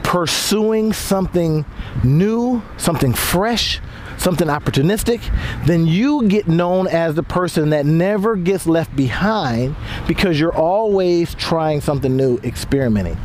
[0.03, 1.63] pursuing something
[2.03, 3.79] new, something fresh,
[4.17, 5.21] something opportunistic,
[5.65, 11.33] then you get known as the person that never gets left behind because you're always
[11.35, 13.17] trying something new, experimenting.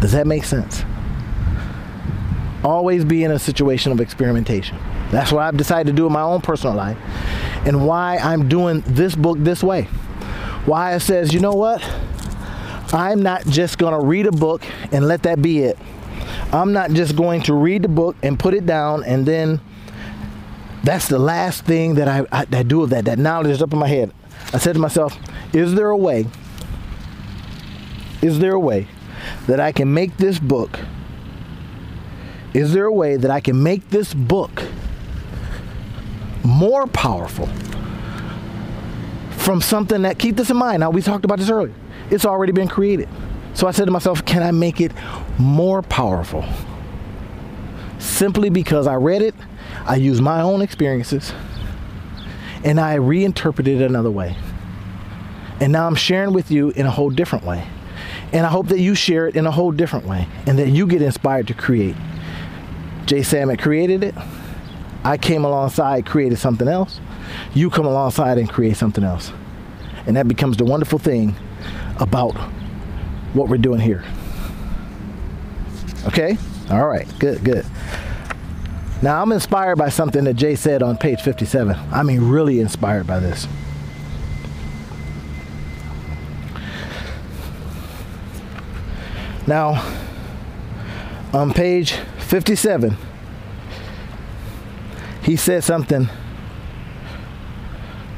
[0.00, 0.84] Does that make sense?
[2.64, 4.78] Always be in a situation of experimentation.
[5.10, 6.96] That's what I've decided to do in my own personal life
[7.66, 9.82] and why I'm doing this book this way.
[10.64, 11.82] Why it says, you know what?
[12.92, 15.78] I'm not just going to read a book and let that be it.
[16.52, 19.60] I'm not just going to read the book and put it down and then
[20.84, 23.06] that's the last thing that I, I, I do with that.
[23.06, 24.12] That knowledge is up in my head.
[24.52, 25.18] I said to myself,
[25.54, 26.26] is there a way,
[28.20, 28.86] is there a way
[29.46, 30.78] that I can make this book,
[32.54, 34.62] is there a way that I can make this book
[36.44, 37.48] more powerful
[39.30, 41.74] from something that, keep this in mind, now we talked about this earlier,
[42.10, 43.08] it's already been created.
[43.52, 44.92] So I said to myself, can I make it
[45.38, 46.44] more powerful?
[47.98, 49.34] Simply because I read it,
[49.84, 51.32] I used my own experiences,
[52.64, 54.36] and I reinterpreted it another way.
[55.60, 57.66] And now I'm sharing with you in a whole different way.
[58.32, 60.86] And I hope that you share it in a whole different way and that you
[60.86, 61.94] get inspired to create.
[63.06, 64.14] Jay Samit created it.
[65.04, 67.00] I came alongside, created something else.
[67.52, 69.32] You come alongside and create something else.
[70.06, 71.34] And that becomes the wonderful thing
[72.00, 72.32] about
[73.34, 74.04] what we're doing here.
[76.06, 76.38] Okay?
[76.70, 77.06] All right.
[77.18, 77.66] Good, good.
[79.02, 81.76] Now, I'm inspired by something that Jay said on page 57.
[81.92, 83.46] I mean, really inspired by this.
[89.46, 89.84] Now,
[91.34, 91.98] on page
[92.34, 92.96] 57,
[95.22, 96.08] he said something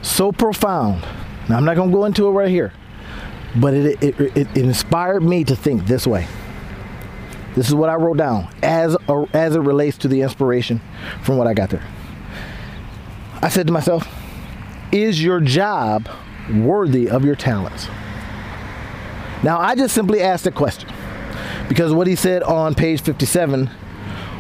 [0.01, 1.03] so profound.
[1.51, 2.73] Now, I'm not going to go into it right here,
[3.57, 6.27] but it, it, it, inspired me to think this way.
[7.57, 8.97] This is what I wrote down as
[9.35, 10.81] as it relates to the inspiration
[11.23, 11.87] from what I got there.
[13.43, 14.09] I said to myself,
[14.93, 16.09] is your job
[16.55, 17.87] worthy of your talents?
[19.43, 20.89] Now, I just simply asked a question
[21.69, 23.69] because what he said on page 57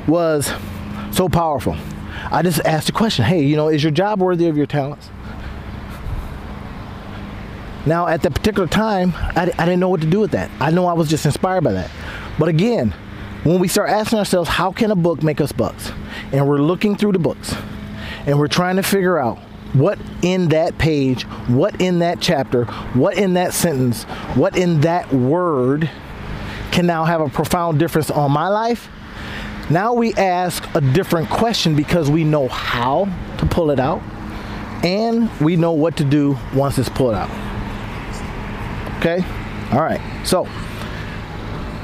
[0.08, 0.52] was
[1.12, 1.76] so powerful.
[2.30, 5.10] I just asked a question hey, you know, is your job worthy of your talents?
[7.86, 10.50] Now, at that particular time, I, I didn't know what to do with that.
[10.60, 11.90] I know I was just inspired by that.
[12.36, 12.90] But again,
[13.44, 15.92] when we start asking ourselves, how can a book make us bucks?
[16.32, 17.54] And we're looking through the books
[18.26, 19.38] and we're trying to figure out
[19.72, 24.02] what in that page, what in that chapter, what in that sentence,
[24.34, 25.88] what in that word
[26.72, 28.88] can now have a profound difference on my life.
[29.68, 33.08] Now we ask a different question because we know how
[33.38, 34.00] to pull it out
[34.84, 37.30] and we know what to do once it's pulled out.
[38.98, 39.24] Okay?
[39.72, 40.00] All right.
[40.24, 40.44] So,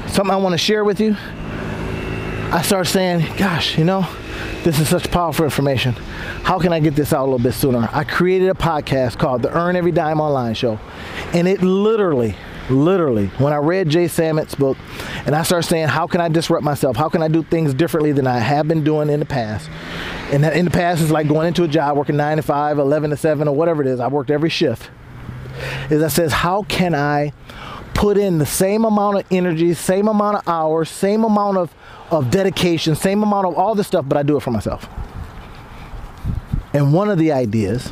[0.07, 1.17] something I want to share with you.
[2.53, 4.07] I start saying, gosh, you know,
[4.63, 5.95] this is such powerful information.
[6.45, 7.89] How can I get this out a little bit sooner?
[7.93, 10.79] I created a podcast called the Earn Every Dime Online Show.
[11.33, 12.37] And it literally,
[12.73, 14.77] literally, when I read Jay Samit's book
[15.27, 16.97] and I started saying, how can I disrupt myself?
[16.97, 19.71] How can I do things differently than I have been doing in the past?
[20.33, 22.79] And that in the past, it's like going into a job, working 9 to 5,
[22.79, 24.01] 11 to 7, or whatever it is.
[24.01, 24.91] I worked every shift
[25.91, 27.33] is that says, how can I
[27.95, 31.75] put in the same amount of energy, same amount of hours, same amount of,
[32.11, 34.89] of dedication, same amount of all this stuff, but I do it for myself.
[36.73, 37.87] And one of the ideas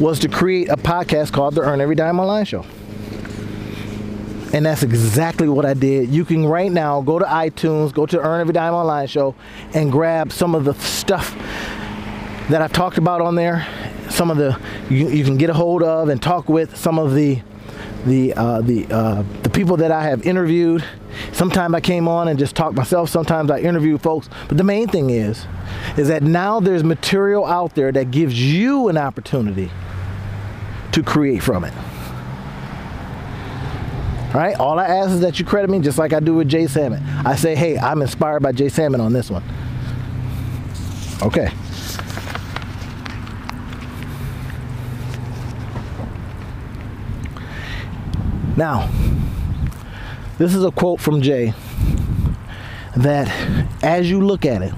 [0.00, 2.64] was to create a podcast called the Earn Every Dime Online Show.
[4.54, 6.08] And that's exactly what I did.
[6.10, 9.34] You can right now go to iTunes, go to Earn Every Dime Online Show,
[9.74, 11.34] and grab some of the stuff
[12.48, 13.66] that I've talked about on there
[14.14, 17.14] some of the you, you can get a hold of and talk with some of
[17.14, 17.40] the
[18.06, 20.84] the uh, the uh, the people that I have interviewed.
[21.32, 23.08] Sometimes I came on and just talked myself.
[23.08, 24.28] Sometimes I interview folks.
[24.48, 25.46] But the main thing is,
[25.96, 29.70] is that now there's material out there that gives you an opportunity
[30.92, 31.72] to create from it.
[34.34, 34.58] Right.
[34.58, 37.00] All I ask is that you credit me just like I do with Jay Samit.
[37.24, 39.44] I say, hey, I'm inspired by Jay Samit on this one.
[41.22, 41.52] Okay.
[48.56, 48.90] Now,
[50.38, 51.54] this is a quote from Jay
[52.96, 53.28] that
[53.84, 54.72] as you look at it,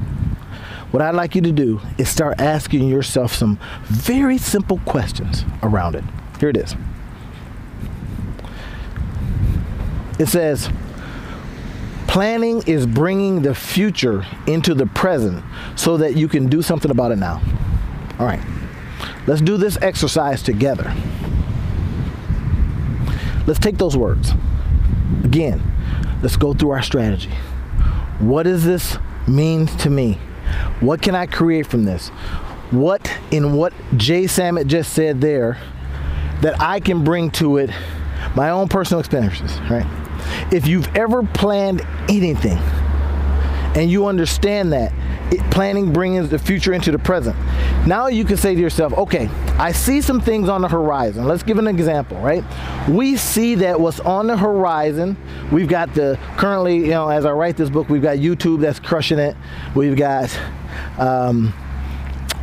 [0.90, 5.94] what I'd like you to do is start asking yourself some very simple questions around
[5.94, 6.04] it.
[6.40, 6.74] Here it is.
[10.18, 10.70] It says,
[12.06, 15.44] planning is bringing the future into the present
[15.74, 17.42] so that you can do something about it now.
[18.18, 18.40] All right,
[19.26, 20.94] let's do this exercise together.
[23.46, 24.32] Let's take those words.
[25.22, 25.62] Again,
[26.22, 27.30] let's go through our strategy.
[28.18, 28.96] What does this
[29.28, 30.14] mean to me?
[30.80, 32.08] What can I create from this?
[32.70, 35.58] What in what Jay Samit just said there
[36.40, 37.70] that I can bring to it
[38.34, 39.86] my own personal experiences, right?
[40.52, 42.58] If you've ever planned anything
[43.76, 44.92] and you understand that,
[45.32, 47.36] it, planning brings the future into the present.
[47.86, 51.24] Now you can say to yourself, okay, I see some things on the horizon.
[51.24, 52.44] Let's give an example, right?
[52.88, 55.16] We see that what's on the horizon,
[55.50, 58.78] we've got the currently, you know, as I write this book, we've got YouTube that's
[58.78, 59.36] crushing it.
[59.74, 60.36] We've got
[60.98, 61.52] um,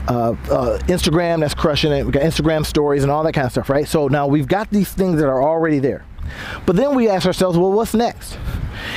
[0.07, 2.03] uh, uh, Instagram that's crushing it.
[2.03, 3.87] We've got Instagram stories and all that kind of stuff, right?
[3.87, 6.05] So now we've got these things that are already there.
[6.65, 8.37] But then we ask ourselves, well, what's next?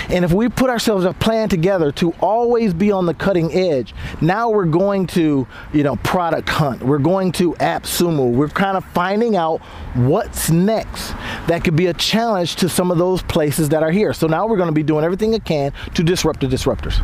[0.09, 3.95] And if we put ourselves a plan together to always be on the cutting edge,
[4.21, 6.83] now we're going to, you know, product hunt.
[6.83, 8.33] We're going to AppSumo.
[8.33, 9.61] We're kind of finding out
[9.95, 11.13] what's next
[11.49, 14.13] that could be a challenge to some of those places that are here.
[14.13, 16.97] So now we're going to be doing everything we can to disrupt the disruptors.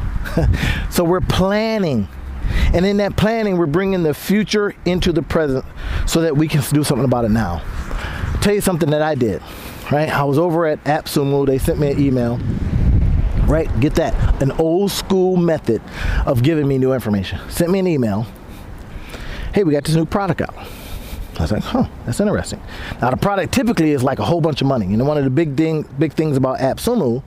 [0.92, 2.08] so we're planning.
[2.74, 5.64] And in that planning, we're bringing the future into the present
[6.06, 7.62] so that we can do something about it now.
[7.64, 9.42] I'll tell you something that I did
[9.92, 10.08] right?
[10.08, 11.46] I was over at AppSumo.
[11.46, 12.38] They sent me an email.
[13.46, 13.68] Right?
[13.80, 14.42] Get that.
[14.42, 15.82] An old school method
[16.24, 17.38] of giving me new information.
[17.50, 18.26] Sent me an email.
[19.52, 20.56] Hey, we got this new product out.
[20.56, 22.60] I was like, huh, that's interesting.
[23.00, 24.86] Now the product typically is like a whole bunch of money.
[24.86, 27.22] You know, one of the big thing, big things about AppSumo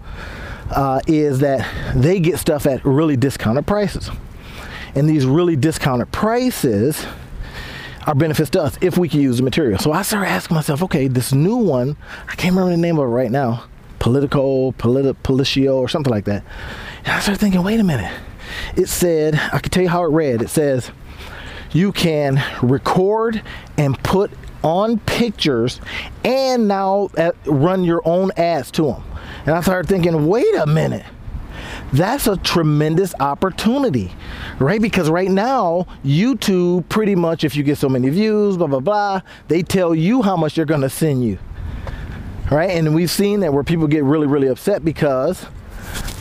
[0.72, 4.10] uh, is that they get stuff at really discounted prices.
[4.96, 7.06] And these really discounted prices
[8.06, 9.80] are benefits to us if we can use the material.
[9.80, 11.98] So I started asking myself, okay, this new one,
[12.28, 13.66] I can't remember the name of it right now,
[14.00, 16.44] Politico, politi- or something like that.
[17.00, 18.12] And I started thinking, wait a minute.
[18.76, 20.42] It said, I can tell you how it read.
[20.42, 20.92] It says,
[21.72, 23.42] you can record
[23.78, 24.32] and put
[24.64, 25.82] on pictures
[26.24, 29.04] and now uh, run your own ads to them.
[29.46, 31.06] And I started thinking, wait a minute
[31.94, 34.12] that's a tremendous opportunity,
[34.60, 34.82] right?
[34.82, 39.22] Because right now, YouTube pretty much, if you get so many views, blah, blah, blah,
[39.48, 41.38] they tell you how much they're to send you.
[42.52, 42.72] right?
[42.72, 45.46] And we've seen that where people get really, really upset because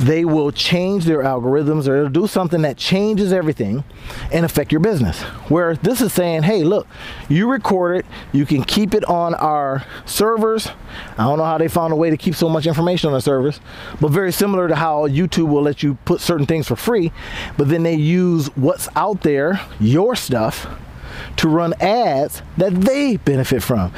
[0.00, 3.84] they will change their algorithms or do something that changes everything
[4.32, 5.22] and affect your business.
[5.48, 6.86] Where this is saying, hey, look,
[7.28, 10.68] you record it, you can keep it on our servers.
[11.16, 13.20] I don't know how they found a way to keep so much information on the
[13.20, 13.60] servers,
[14.00, 17.12] but very similar to how YouTube will let you put certain things for free,
[17.56, 20.66] but then they use what's out there, your stuff,
[21.36, 23.92] to run ads that they benefit from.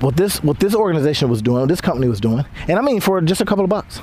[0.00, 3.00] What this what this organization was doing, what this company was doing, and I mean
[3.00, 4.00] for just a couple of bucks.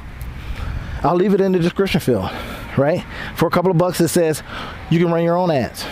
[1.03, 2.29] I'll leave it in the description field,
[2.77, 3.05] right?
[3.35, 4.43] For a couple of bucks, it says
[4.89, 5.85] you can run your own ads.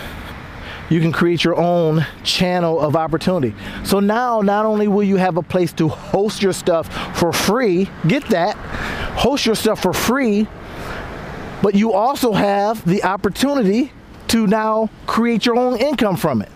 [0.88, 3.54] You can create your own channel of opportunity.
[3.84, 6.88] So now, not only will you have a place to host your stuff
[7.18, 8.56] for free, get that,
[9.16, 10.46] host your stuff for free,
[11.62, 13.92] but you also have the opportunity
[14.28, 16.50] to now create your own income from it.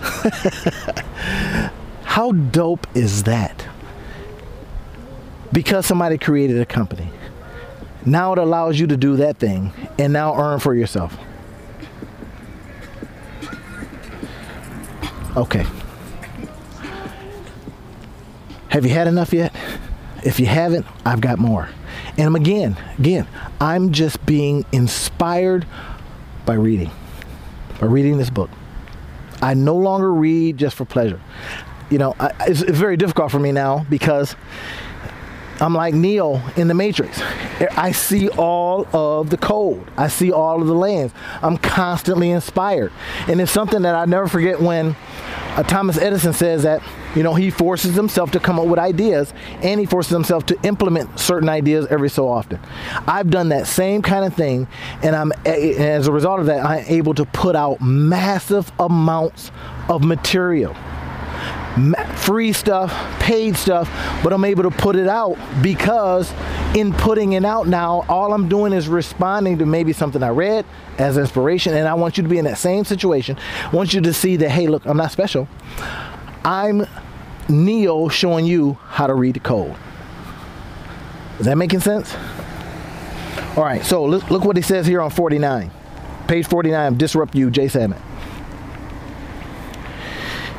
[2.04, 3.66] How dope is that?
[5.52, 7.10] Because somebody created a company.
[8.06, 11.16] Now it allows you to do that thing and now earn for yourself.
[15.36, 15.64] Okay.
[18.68, 19.54] Have you had enough yet?
[20.24, 21.68] If you haven't, I've got more.
[22.16, 23.26] And again, again,
[23.60, 25.66] I'm just being inspired
[26.46, 26.90] by reading,
[27.80, 28.50] by reading this book.
[29.42, 31.20] I no longer read just for pleasure.
[31.90, 34.36] You know, I, it's, it's very difficult for me now because
[35.64, 37.22] I'm like Neo in the Matrix.
[37.74, 39.82] I see all of the code.
[39.96, 41.14] I see all of the lands.
[41.40, 42.92] I'm constantly inspired.
[43.28, 44.94] And it's something that I never forget when
[45.56, 46.82] uh, Thomas Edison says that,
[47.16, 50.62] you know, he forces himself to come up with ideas and he forces himself to
[50.64, 52.60] implement certain ideas every so often.
[53.06, 54.68] I've done that same kind of thing
[55.02, 59.50] and I'm as a result of that I'm able to put out massive amounts
[59.88, 60.76] of material
[62.16, 63.88] free stuff, paid stuff,
[64.22, 66.32] but I'm able to put it out because
[66.74, 70.64] in putting it out now, all I'm doing is responding to maybe something I read
[70.98, 71.74] as inspiration.
[71.74, 73.36] And I want you to be in that same situation.
[73.64, 75.48] I want you to see that, hey, look, I'm not special.
[76.44, 76.86] I'm
[77.48, 79.74] Neo showing you how to read the code.
[81.38, 82.14] Is that making sense?
[83.56, 85.70] All right, so look, look what he says here on 49.
[86.28, 88.00] Page 49 Disrupt You, Jay Samit.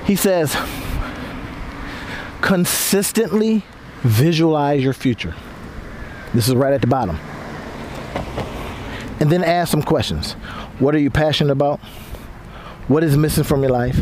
[0.06, 0.56] He says,
[2.46, 3.64] consistently
[4.04, 5.34] visualize your future.
[6.32, 7.18] This is right at the bottom.
[9.20, 10.34] And then ask some questions.
[10.78, 11.80] What are you passionate about?
[12.88, 14.00] What is missing from your life?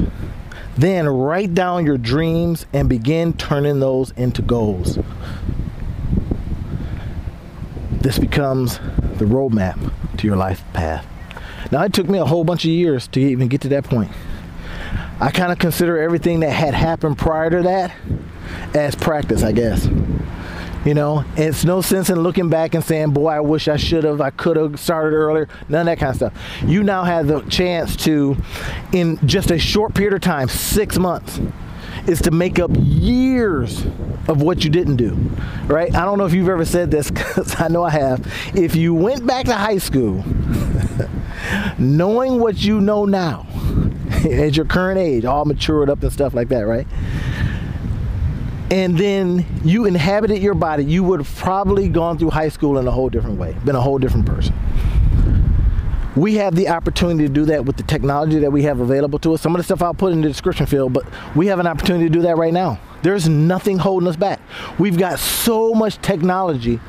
[0.77, 4.99] Then write down your dreams and begin turning those into goals.
[7.91, 8.79] This becomes
[9.19, 11.07] the roadmap to your life path.
[11.71, 14.11] Now, it took me a whole bunch of years to even get to that point.
[15.21, 17.95] I kind of consider everything that had happened prior to that
[18.73, 19.87] as practice, I guess.
[20.85, 24.03] You know, it's no sense in looking back and saying, boy, I wish I should
[24.03, 26.33] have, I could have started earlier, none of that kind of stuff.
[26.65, 28.35] You now have the chance to,
[28.91, 31.39] in just a short period of time, six months,
[32.05, 33.85] is to make up years
[34.27, 35.13] of what you didn't do,
[35.67, 35.93] right?
[35.95, 38.27] I don't know if you've ever said this, because I know I have.
[38.53, 40.21] If you went back to high school,
[41.77, 43.47] knowing what you know now,
[44.29, 46.87] at your current age, all matured up and stuff like that, right?
[48.73, 52.87] And then you inhabited your body, you would have probably gone through high school in
[52.87, 54.55] a whole different way, been a whole different person.
[56.15, 59.35] We have the opportunity to do that with the technology that we have available to
[59.35, 59.41] us.
[59.41, 61.05] Some of the stuff I'll put in the description field, but
[61.35, 62.79] we have an opportunity to do that right now.
[63.03, 64.39] There's nothing holding us back.
[64.79, 66.79] We've got so much technology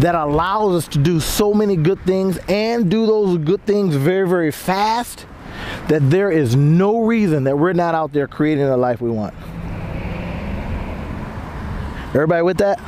[0.00, 4.28] that allows us to do so many good things and do those good things very,
[4.28, 5.24] very fast
[5.86, 9.34] that there is no reason that we're not out there creating the life we want.
[12.08, 12.80] Everybody with that?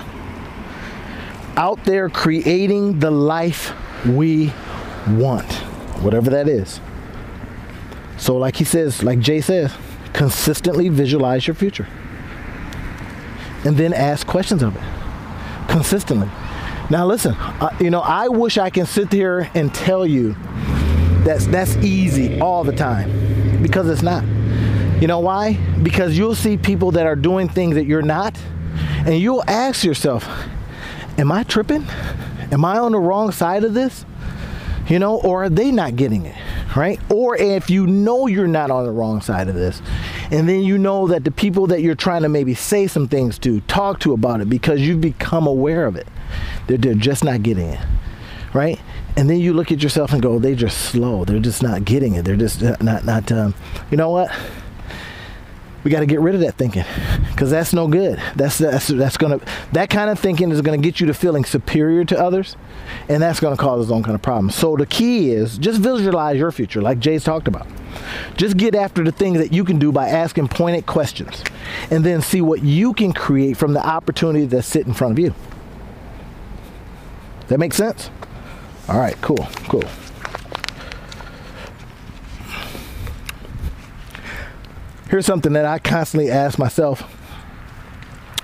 [1.56, 3.74] Out there creating the life
[4.06, 4.52] we
[5.08, 5.52] want,
[6.02, 6.80] whatever that is.
[8.16, 9.72] So, like he says, like Jay says,
[10.12, 11.88] consistently visualize your future.
[13.64, 14.82] And then ask questions of it
[15.68, 16.28] consistently.
[16.90, 20.34] Now, listen, uh, you know, I wish I can sit here and tell you
[21.24, 24.24] that's that's easy all the time because it's not.
[25.00, 25.54] You know why?
[25.82, 28.38] Because you'll see people that are doing things that you're not
[29.06, 30.28] and you'll ask yourself,
[31.18, 31.86] Am I tripping?
[32.50, 34.06] Am I on the wrong side of this?
[34.88, 36.36] You know, or are they not getting it?
[36.74, 36.98] Right?
[37.10, 39.82] Or if you know you're not on the wrong side of this,
[40.30, 43.38] and then you know that the people that you're trying to maybe say some things
[43.40, 46.08] to, talk to about it because you've become aware of it,
[46.68, 47.86] they're, they're just not getting it.
[48.54, 48.80] Right?
[49.16, 51.24] And then you look at yourself and go, they're just slow.
[51.24, 52.24] They're just not getting it.
[52.24, 53.54] They're just not, not, um,
[53.90, 54.30] you know what?
[55.82, 56.84] We got to get rid of that thinking
[57.30, 58.20] because that's no good.
[58.36, 59.40] That's that's that's gonna
[59.72, 62.56] that kind of thinking is gonna get you to feeling superior to others,
[63.08, 64.54] and that's gonna cause its own kind of problems.
[64.54, 67.66] So the key is just visualize your future, like Jay's talked about.
[68.36, 71.42] Just get after the things that you can do by asking pointed questions,
[71.90, 75.18] and then see what you can create from the opportunity that's sit in front of
[75.18, 75.34] you.
[77.48, 78.10] That makes sense?
[78.88, 79.84] All right, cool, cool.
[85.10, 87.02] Here's something that I constantly ask myself.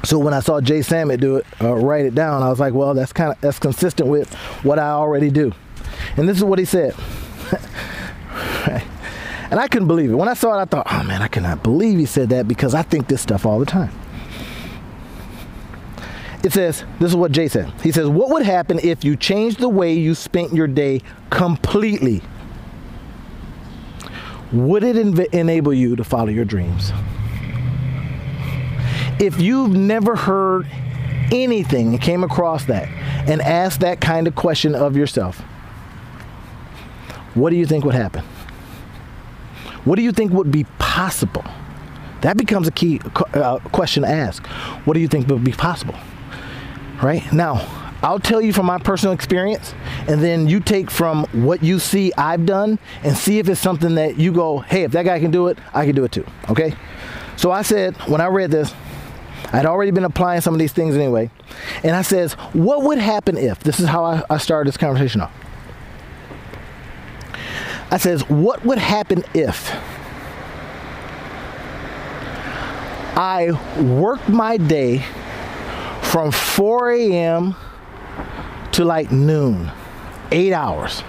[0.05, 2.75] So when I saw Jay Samit do it, uh, write it down, I was like,
[2.75, 5.53] well, that's kind of that's consistent with what I already do.
[6.17, 6.95] And this is what he said.
[9.51, 10.15] and I couldn't believe it.
[10.15, 12.75] When I saw it, I thought, oh man, I cannot believe he said that because
[12.75, 13.91] I think this stuff all the time.
[16.43, 17.73] It says, this is what Jay said.
[17.83, 22.23] He says, what would happen if you changed the way you spent your day completely?
[24.53, 24.97] Would it
[25.35, 26.93] enable you to follow your dreams?
[29.19, 30.67] If you've never heard
[31.33, 32.89] anything and came across that
[33.29, 35.41] and asked that kind of question of yourself,
[37.35, 38.25] what do you think would happen?
[39.85, 41.45] What do you think would be possible?
[42.23, 43.01] That becomes a key
[43.35, 44.47] uh, question to ask.
[44.85, 45.95] What do you think would be possible?
[47.03, 47.31] Right?
[47.33, 49.75] Now, I'll tell you from my personal experience,
[50.07, 53.97] and then you take from what you see I've done and see if it's something
[53.97, 56.25] that you go, hey, if that guy can do it, I can do it too.
[56.49, 56.77] Okay?
[57.35, 58.73] So I said, when I read this,
[59.53, 61.33] I'd already been applying some of these things anyway.
[61.83, 63.59] And I says, what would happen if?
[63.59, 65.35] This is how I, I started this conversation off.
[67.91, 69.69] I says, what would happen if
[73.17, 73.51] I
[73.83, 75.05] worked my day
[76.03, 77.57] from 4 a.m
[78.77, 79.71] to like noon,
[80.31, 81.03] eight hours.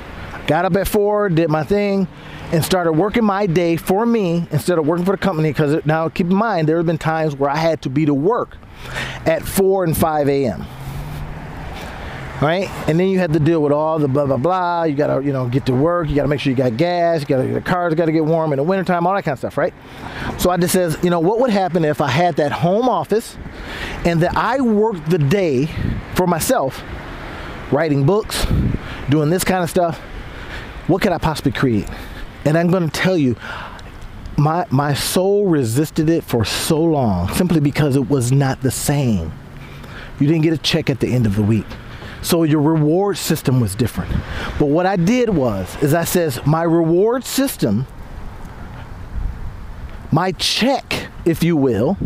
[0.48, 2.08] Got up at four, did my thing,
[2.54, 5.50] and started working my day for me instead of working for the company.
[5.50, 8.14] Because now, keep in mind, there have been times where I had to be to
[8.14, 8.56] work
[9.26, 10.66] at 4 and 5 a.m.
[12.42, 12.70] Right?
[12.88, 14.84] And then you had to deal with all the blah, blah, blah.
[14.84, 16.08] You got to, you know, get to work.
[16.08, 17.22] You got to make sure you got gas.
[17.22, 19.34] You got to, the cars got to get warm in the wintertime, all that kind
[19.34, 19.74] of stuff, right?
[20.38, 23.36] So I just says, you know, what would happen if I had that home office
[24.06, 25.68] and that I worked the day
[26.14, 26.82] for myself
[27.72, 28.46] writing books,
[29.10, 30.00] doing this kind of stuff,
[30.88, 31.90] what could I possibly create?
[32.46, 33.36] And I'm going to tell you,
[34.38, 39.32] my my soul resisted it for so long simply because it was not the same.
[40.20, 41.66] You didn't get a check at the end of the week.
[42.22, 44.12] So your reward system was different.
[44.60, 47.88] But what I did was is I says my reward system
[50.12, 51.98] my check, if you will,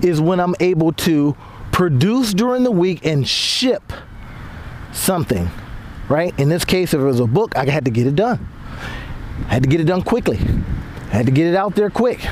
[0.00, 1.36] is when I'm able to
[1.72, 3.92] produce during the week and ship
[4.94, 5.50] something,
[6.08, 6.38] right?
[6.38, 8.48] In this case, if it was a book, I had to get it done.
[9.48, 10.38] I had to get it done quickly.
[10.38, 12.24] I had to get it out there quick.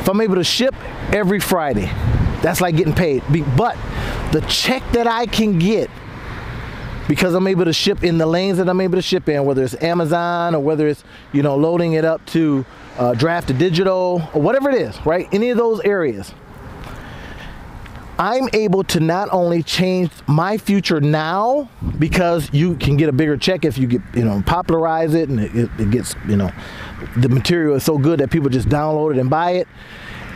[0.00, 0.74] If I'm able to ship
[1.12, 1.90] every Friday,
[2.42, 3.22] that's like getting paid.
[3.56, 3.76] But
[4.32, 5.90] the check that I can get
[7.08, 9.62] because I'm able to ship in the lanes that I'm able to ship in, whether
[9.62, 12.64] it's Amazon or whether it's you know loading it up to
[12.98, 15.28] uh, Draft2Digital or whatever it is, right?
[15.32, 16.32] Any of those areas.
[18.22, 21.68] I'm able to not only change my future now
[21.98, 25.40] because you can get a bigger check if you get, you know, popularize it and
[25.40, 26.52] it, it gets, you know,
[27.16, 29.66] the material is so good that people just download it and buy it.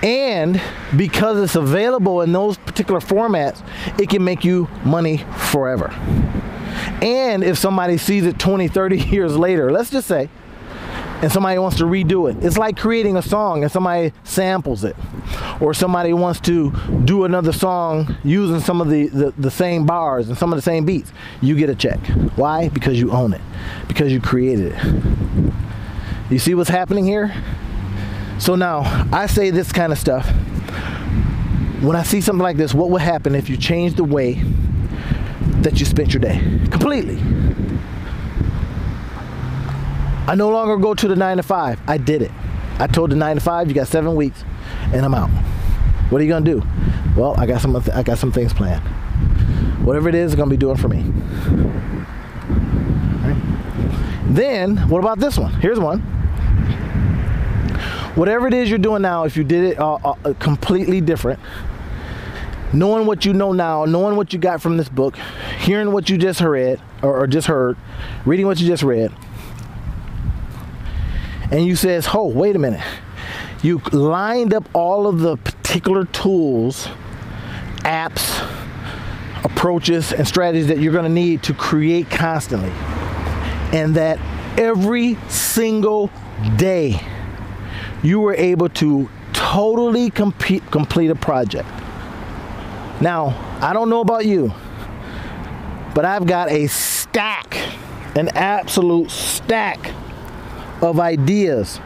[0.02, 0.60] And
[0.96, 3.64] because it's available in those particular formats,
[4.00, 5.90] it can make you money forever.
[7.00, 10.28] And if somebody sees it 20, 30 years later, let's just say,
[11.22, 12.44] and somebody wants to redo it.
[12.44, 14.96] It's like creating a song and somebody samples it.
[15.60, 16.72] Or somebody wants to
[17.04, 20.62] do another song using some of the, the, the, same bars and some of the
[20.62, 21.12] same beats.
[21.40, 21.98] You get a check.
[22.36, 22.68] Why?
[22.68, 23.40] Because you own it.
[23.88, 24.94] Because you created it.
[26.30, 27.34] You see what's happening here?
[28.38, 30.28] So now, I say this kind of stuff.
[31.80, 34.42] When I see something like this, what would happen if you changed the way
[35.62, 36.38] that you spent your day?
[36.70, 37.16] Completely.
[40.26, 41.80] I no longer go to the nine to five.
[41.86, 42.32] I did it.
[42.78, 44.44] I told the nine to five, you got seven weeks,
[44.92, 45.30] and I'm out.
[46.10, 46.62] What are you gonna do?
[47.16, 47.76] Well, I got some.
[47.76, 48.82] I got some things planned.
[49.84, 51.02] Whatever it is, it's gonna be doing for me.
[54.28, 55.52] Then, what about this one?
[55.54, 56.00] Here's one.
[58.16, 61.38] Whatever it is you're doing now, if you did it uh, uh, completely different,
[62.72, 65.16] knowing what you know now, knowing what you got from this book,
[65.60, 67.76] hearing what you just read or, or just heard,
[68.24, 69.12] reading what you just read,
[71.50, 72.82] and you says, "Oh, wait a minute."
[73.62, 76.88] You lined up all of the particular tools,
[77.78, 78.42] apps,
[79.44, 82.72] approaches, and strategies that you're going to need to create constantly.
[83.72, 84.18] And that
[84.58, 86.10] every single
[86.56, 87.00] day
[88.02, 91.68] you were able to totally complete, complete a project.
[93.00, 94.52] Now, I don't know about you,
[95.94, 97.56] but I've got a stack,
[98.14, 99.92] an absolute stack
[100.82, 101.80] of ideas.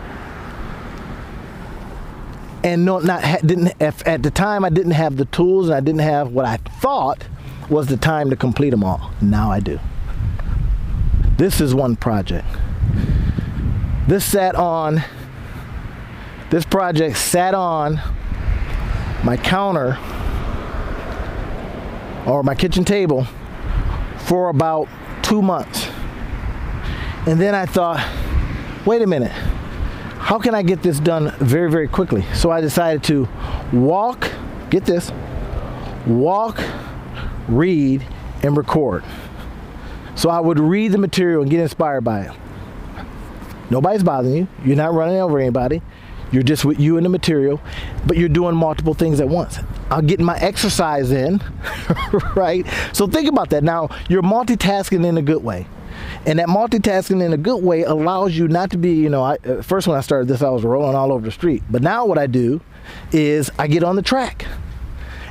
[2.62, 6.00] And no, not didn't at the time I didn't have the tools and I didn't
[6.00, 7.26] have what I thought
[7.70, 9.12] was the time to complete them all.
[9.22, 9.78] Now I do.
[11.36, 12.46] This is one project.
[14.06, 15.02] This sat on
[16.50, 18.00] this project sat on
[19.22, 19.96] my counter
[22.26, 23.26] or my kitchen table
[24.18, 24.88] for about
[25.22, 25.88] two months.
[27.26, 28.04] And then I thought,
[28.86, 29.32] wait a minute,
[30.18, 32.24] how can I get this done very, very quickly?
[32.34, 33.28] So I decided to
[33.72, 34.30] walk,
[34.70, 35.10] get this,
[36.06, 36.62] walk,
[37.48, 38.06] read,
[38.42, 39.04] and record.
[40.14, 42.32] So I would read the material and get inspired by it.
[43.70, 44.48] Nobody's bothering you.
[44.64, 45.80] You're not running over anybody.
[46.32, 47.60] You're just with you and the material,
[48.06, 49.58] but you're doing multiple things at once.
[49.90, 51.42] I'm getting my exercise in,
[52.36, 52.64] right?
[52.92, 53.64] So think about that.
[53.64, 55.66] Now, you're multitasking in a good way.
[56.26, 59.36] And that multitasking in a good way allows you not to be, you know, I,
[59.46, 61.62] uh, first when I started this, I was rolling all over the street.
[61.70, 62.60] But now what I do
[63.10, 64.44] is I get on the track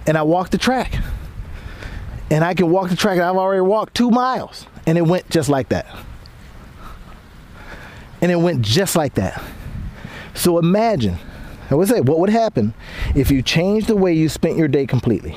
[0.07, 0.95] and I walk the track.
[2.31, 3.19] And I can walk the track.
[3.19, 5.87] I've already walked two miles and it went just like that.
[8.21, 9.41] And it went just like that.
[10.33, 11.17] So imagine,
[11.69, 12.73] I would say, what would happen
[13.15, 15.35] if you changed the way you spent your day completely?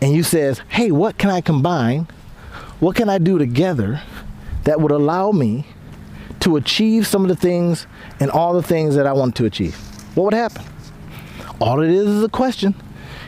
[0.00, 2.08] And you says, hey, what can I combine?
[2.80, 4.02] What can I do together
[4.64, 5.66] that would allow me
[6.40, 7.86] to achieve some of the things
[8.20, 9.74] and all the things that I want to achieve?
[10.14, 10.64] What would happen?
[11.60, 12.74] All it is is a question.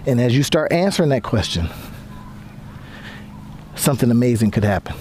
[0.07, 1.69] And as you start answering that question,
[3.75, 4.95] something amazing could happen.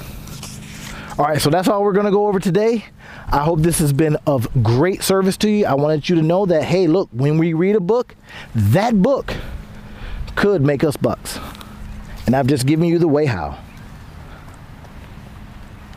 [1.18, 2.86] All right, so that's all we're going to go over today.
[3.28, 5.66] I hope this has been of great service to you.
[5.66, 8.16] I wanted you to know that, hey, look, when we read a book,
[8.56, 9.34] that book
[10.36, 11.40] could make us bucks.
[12.26, 13.60] And I've just given you the way how.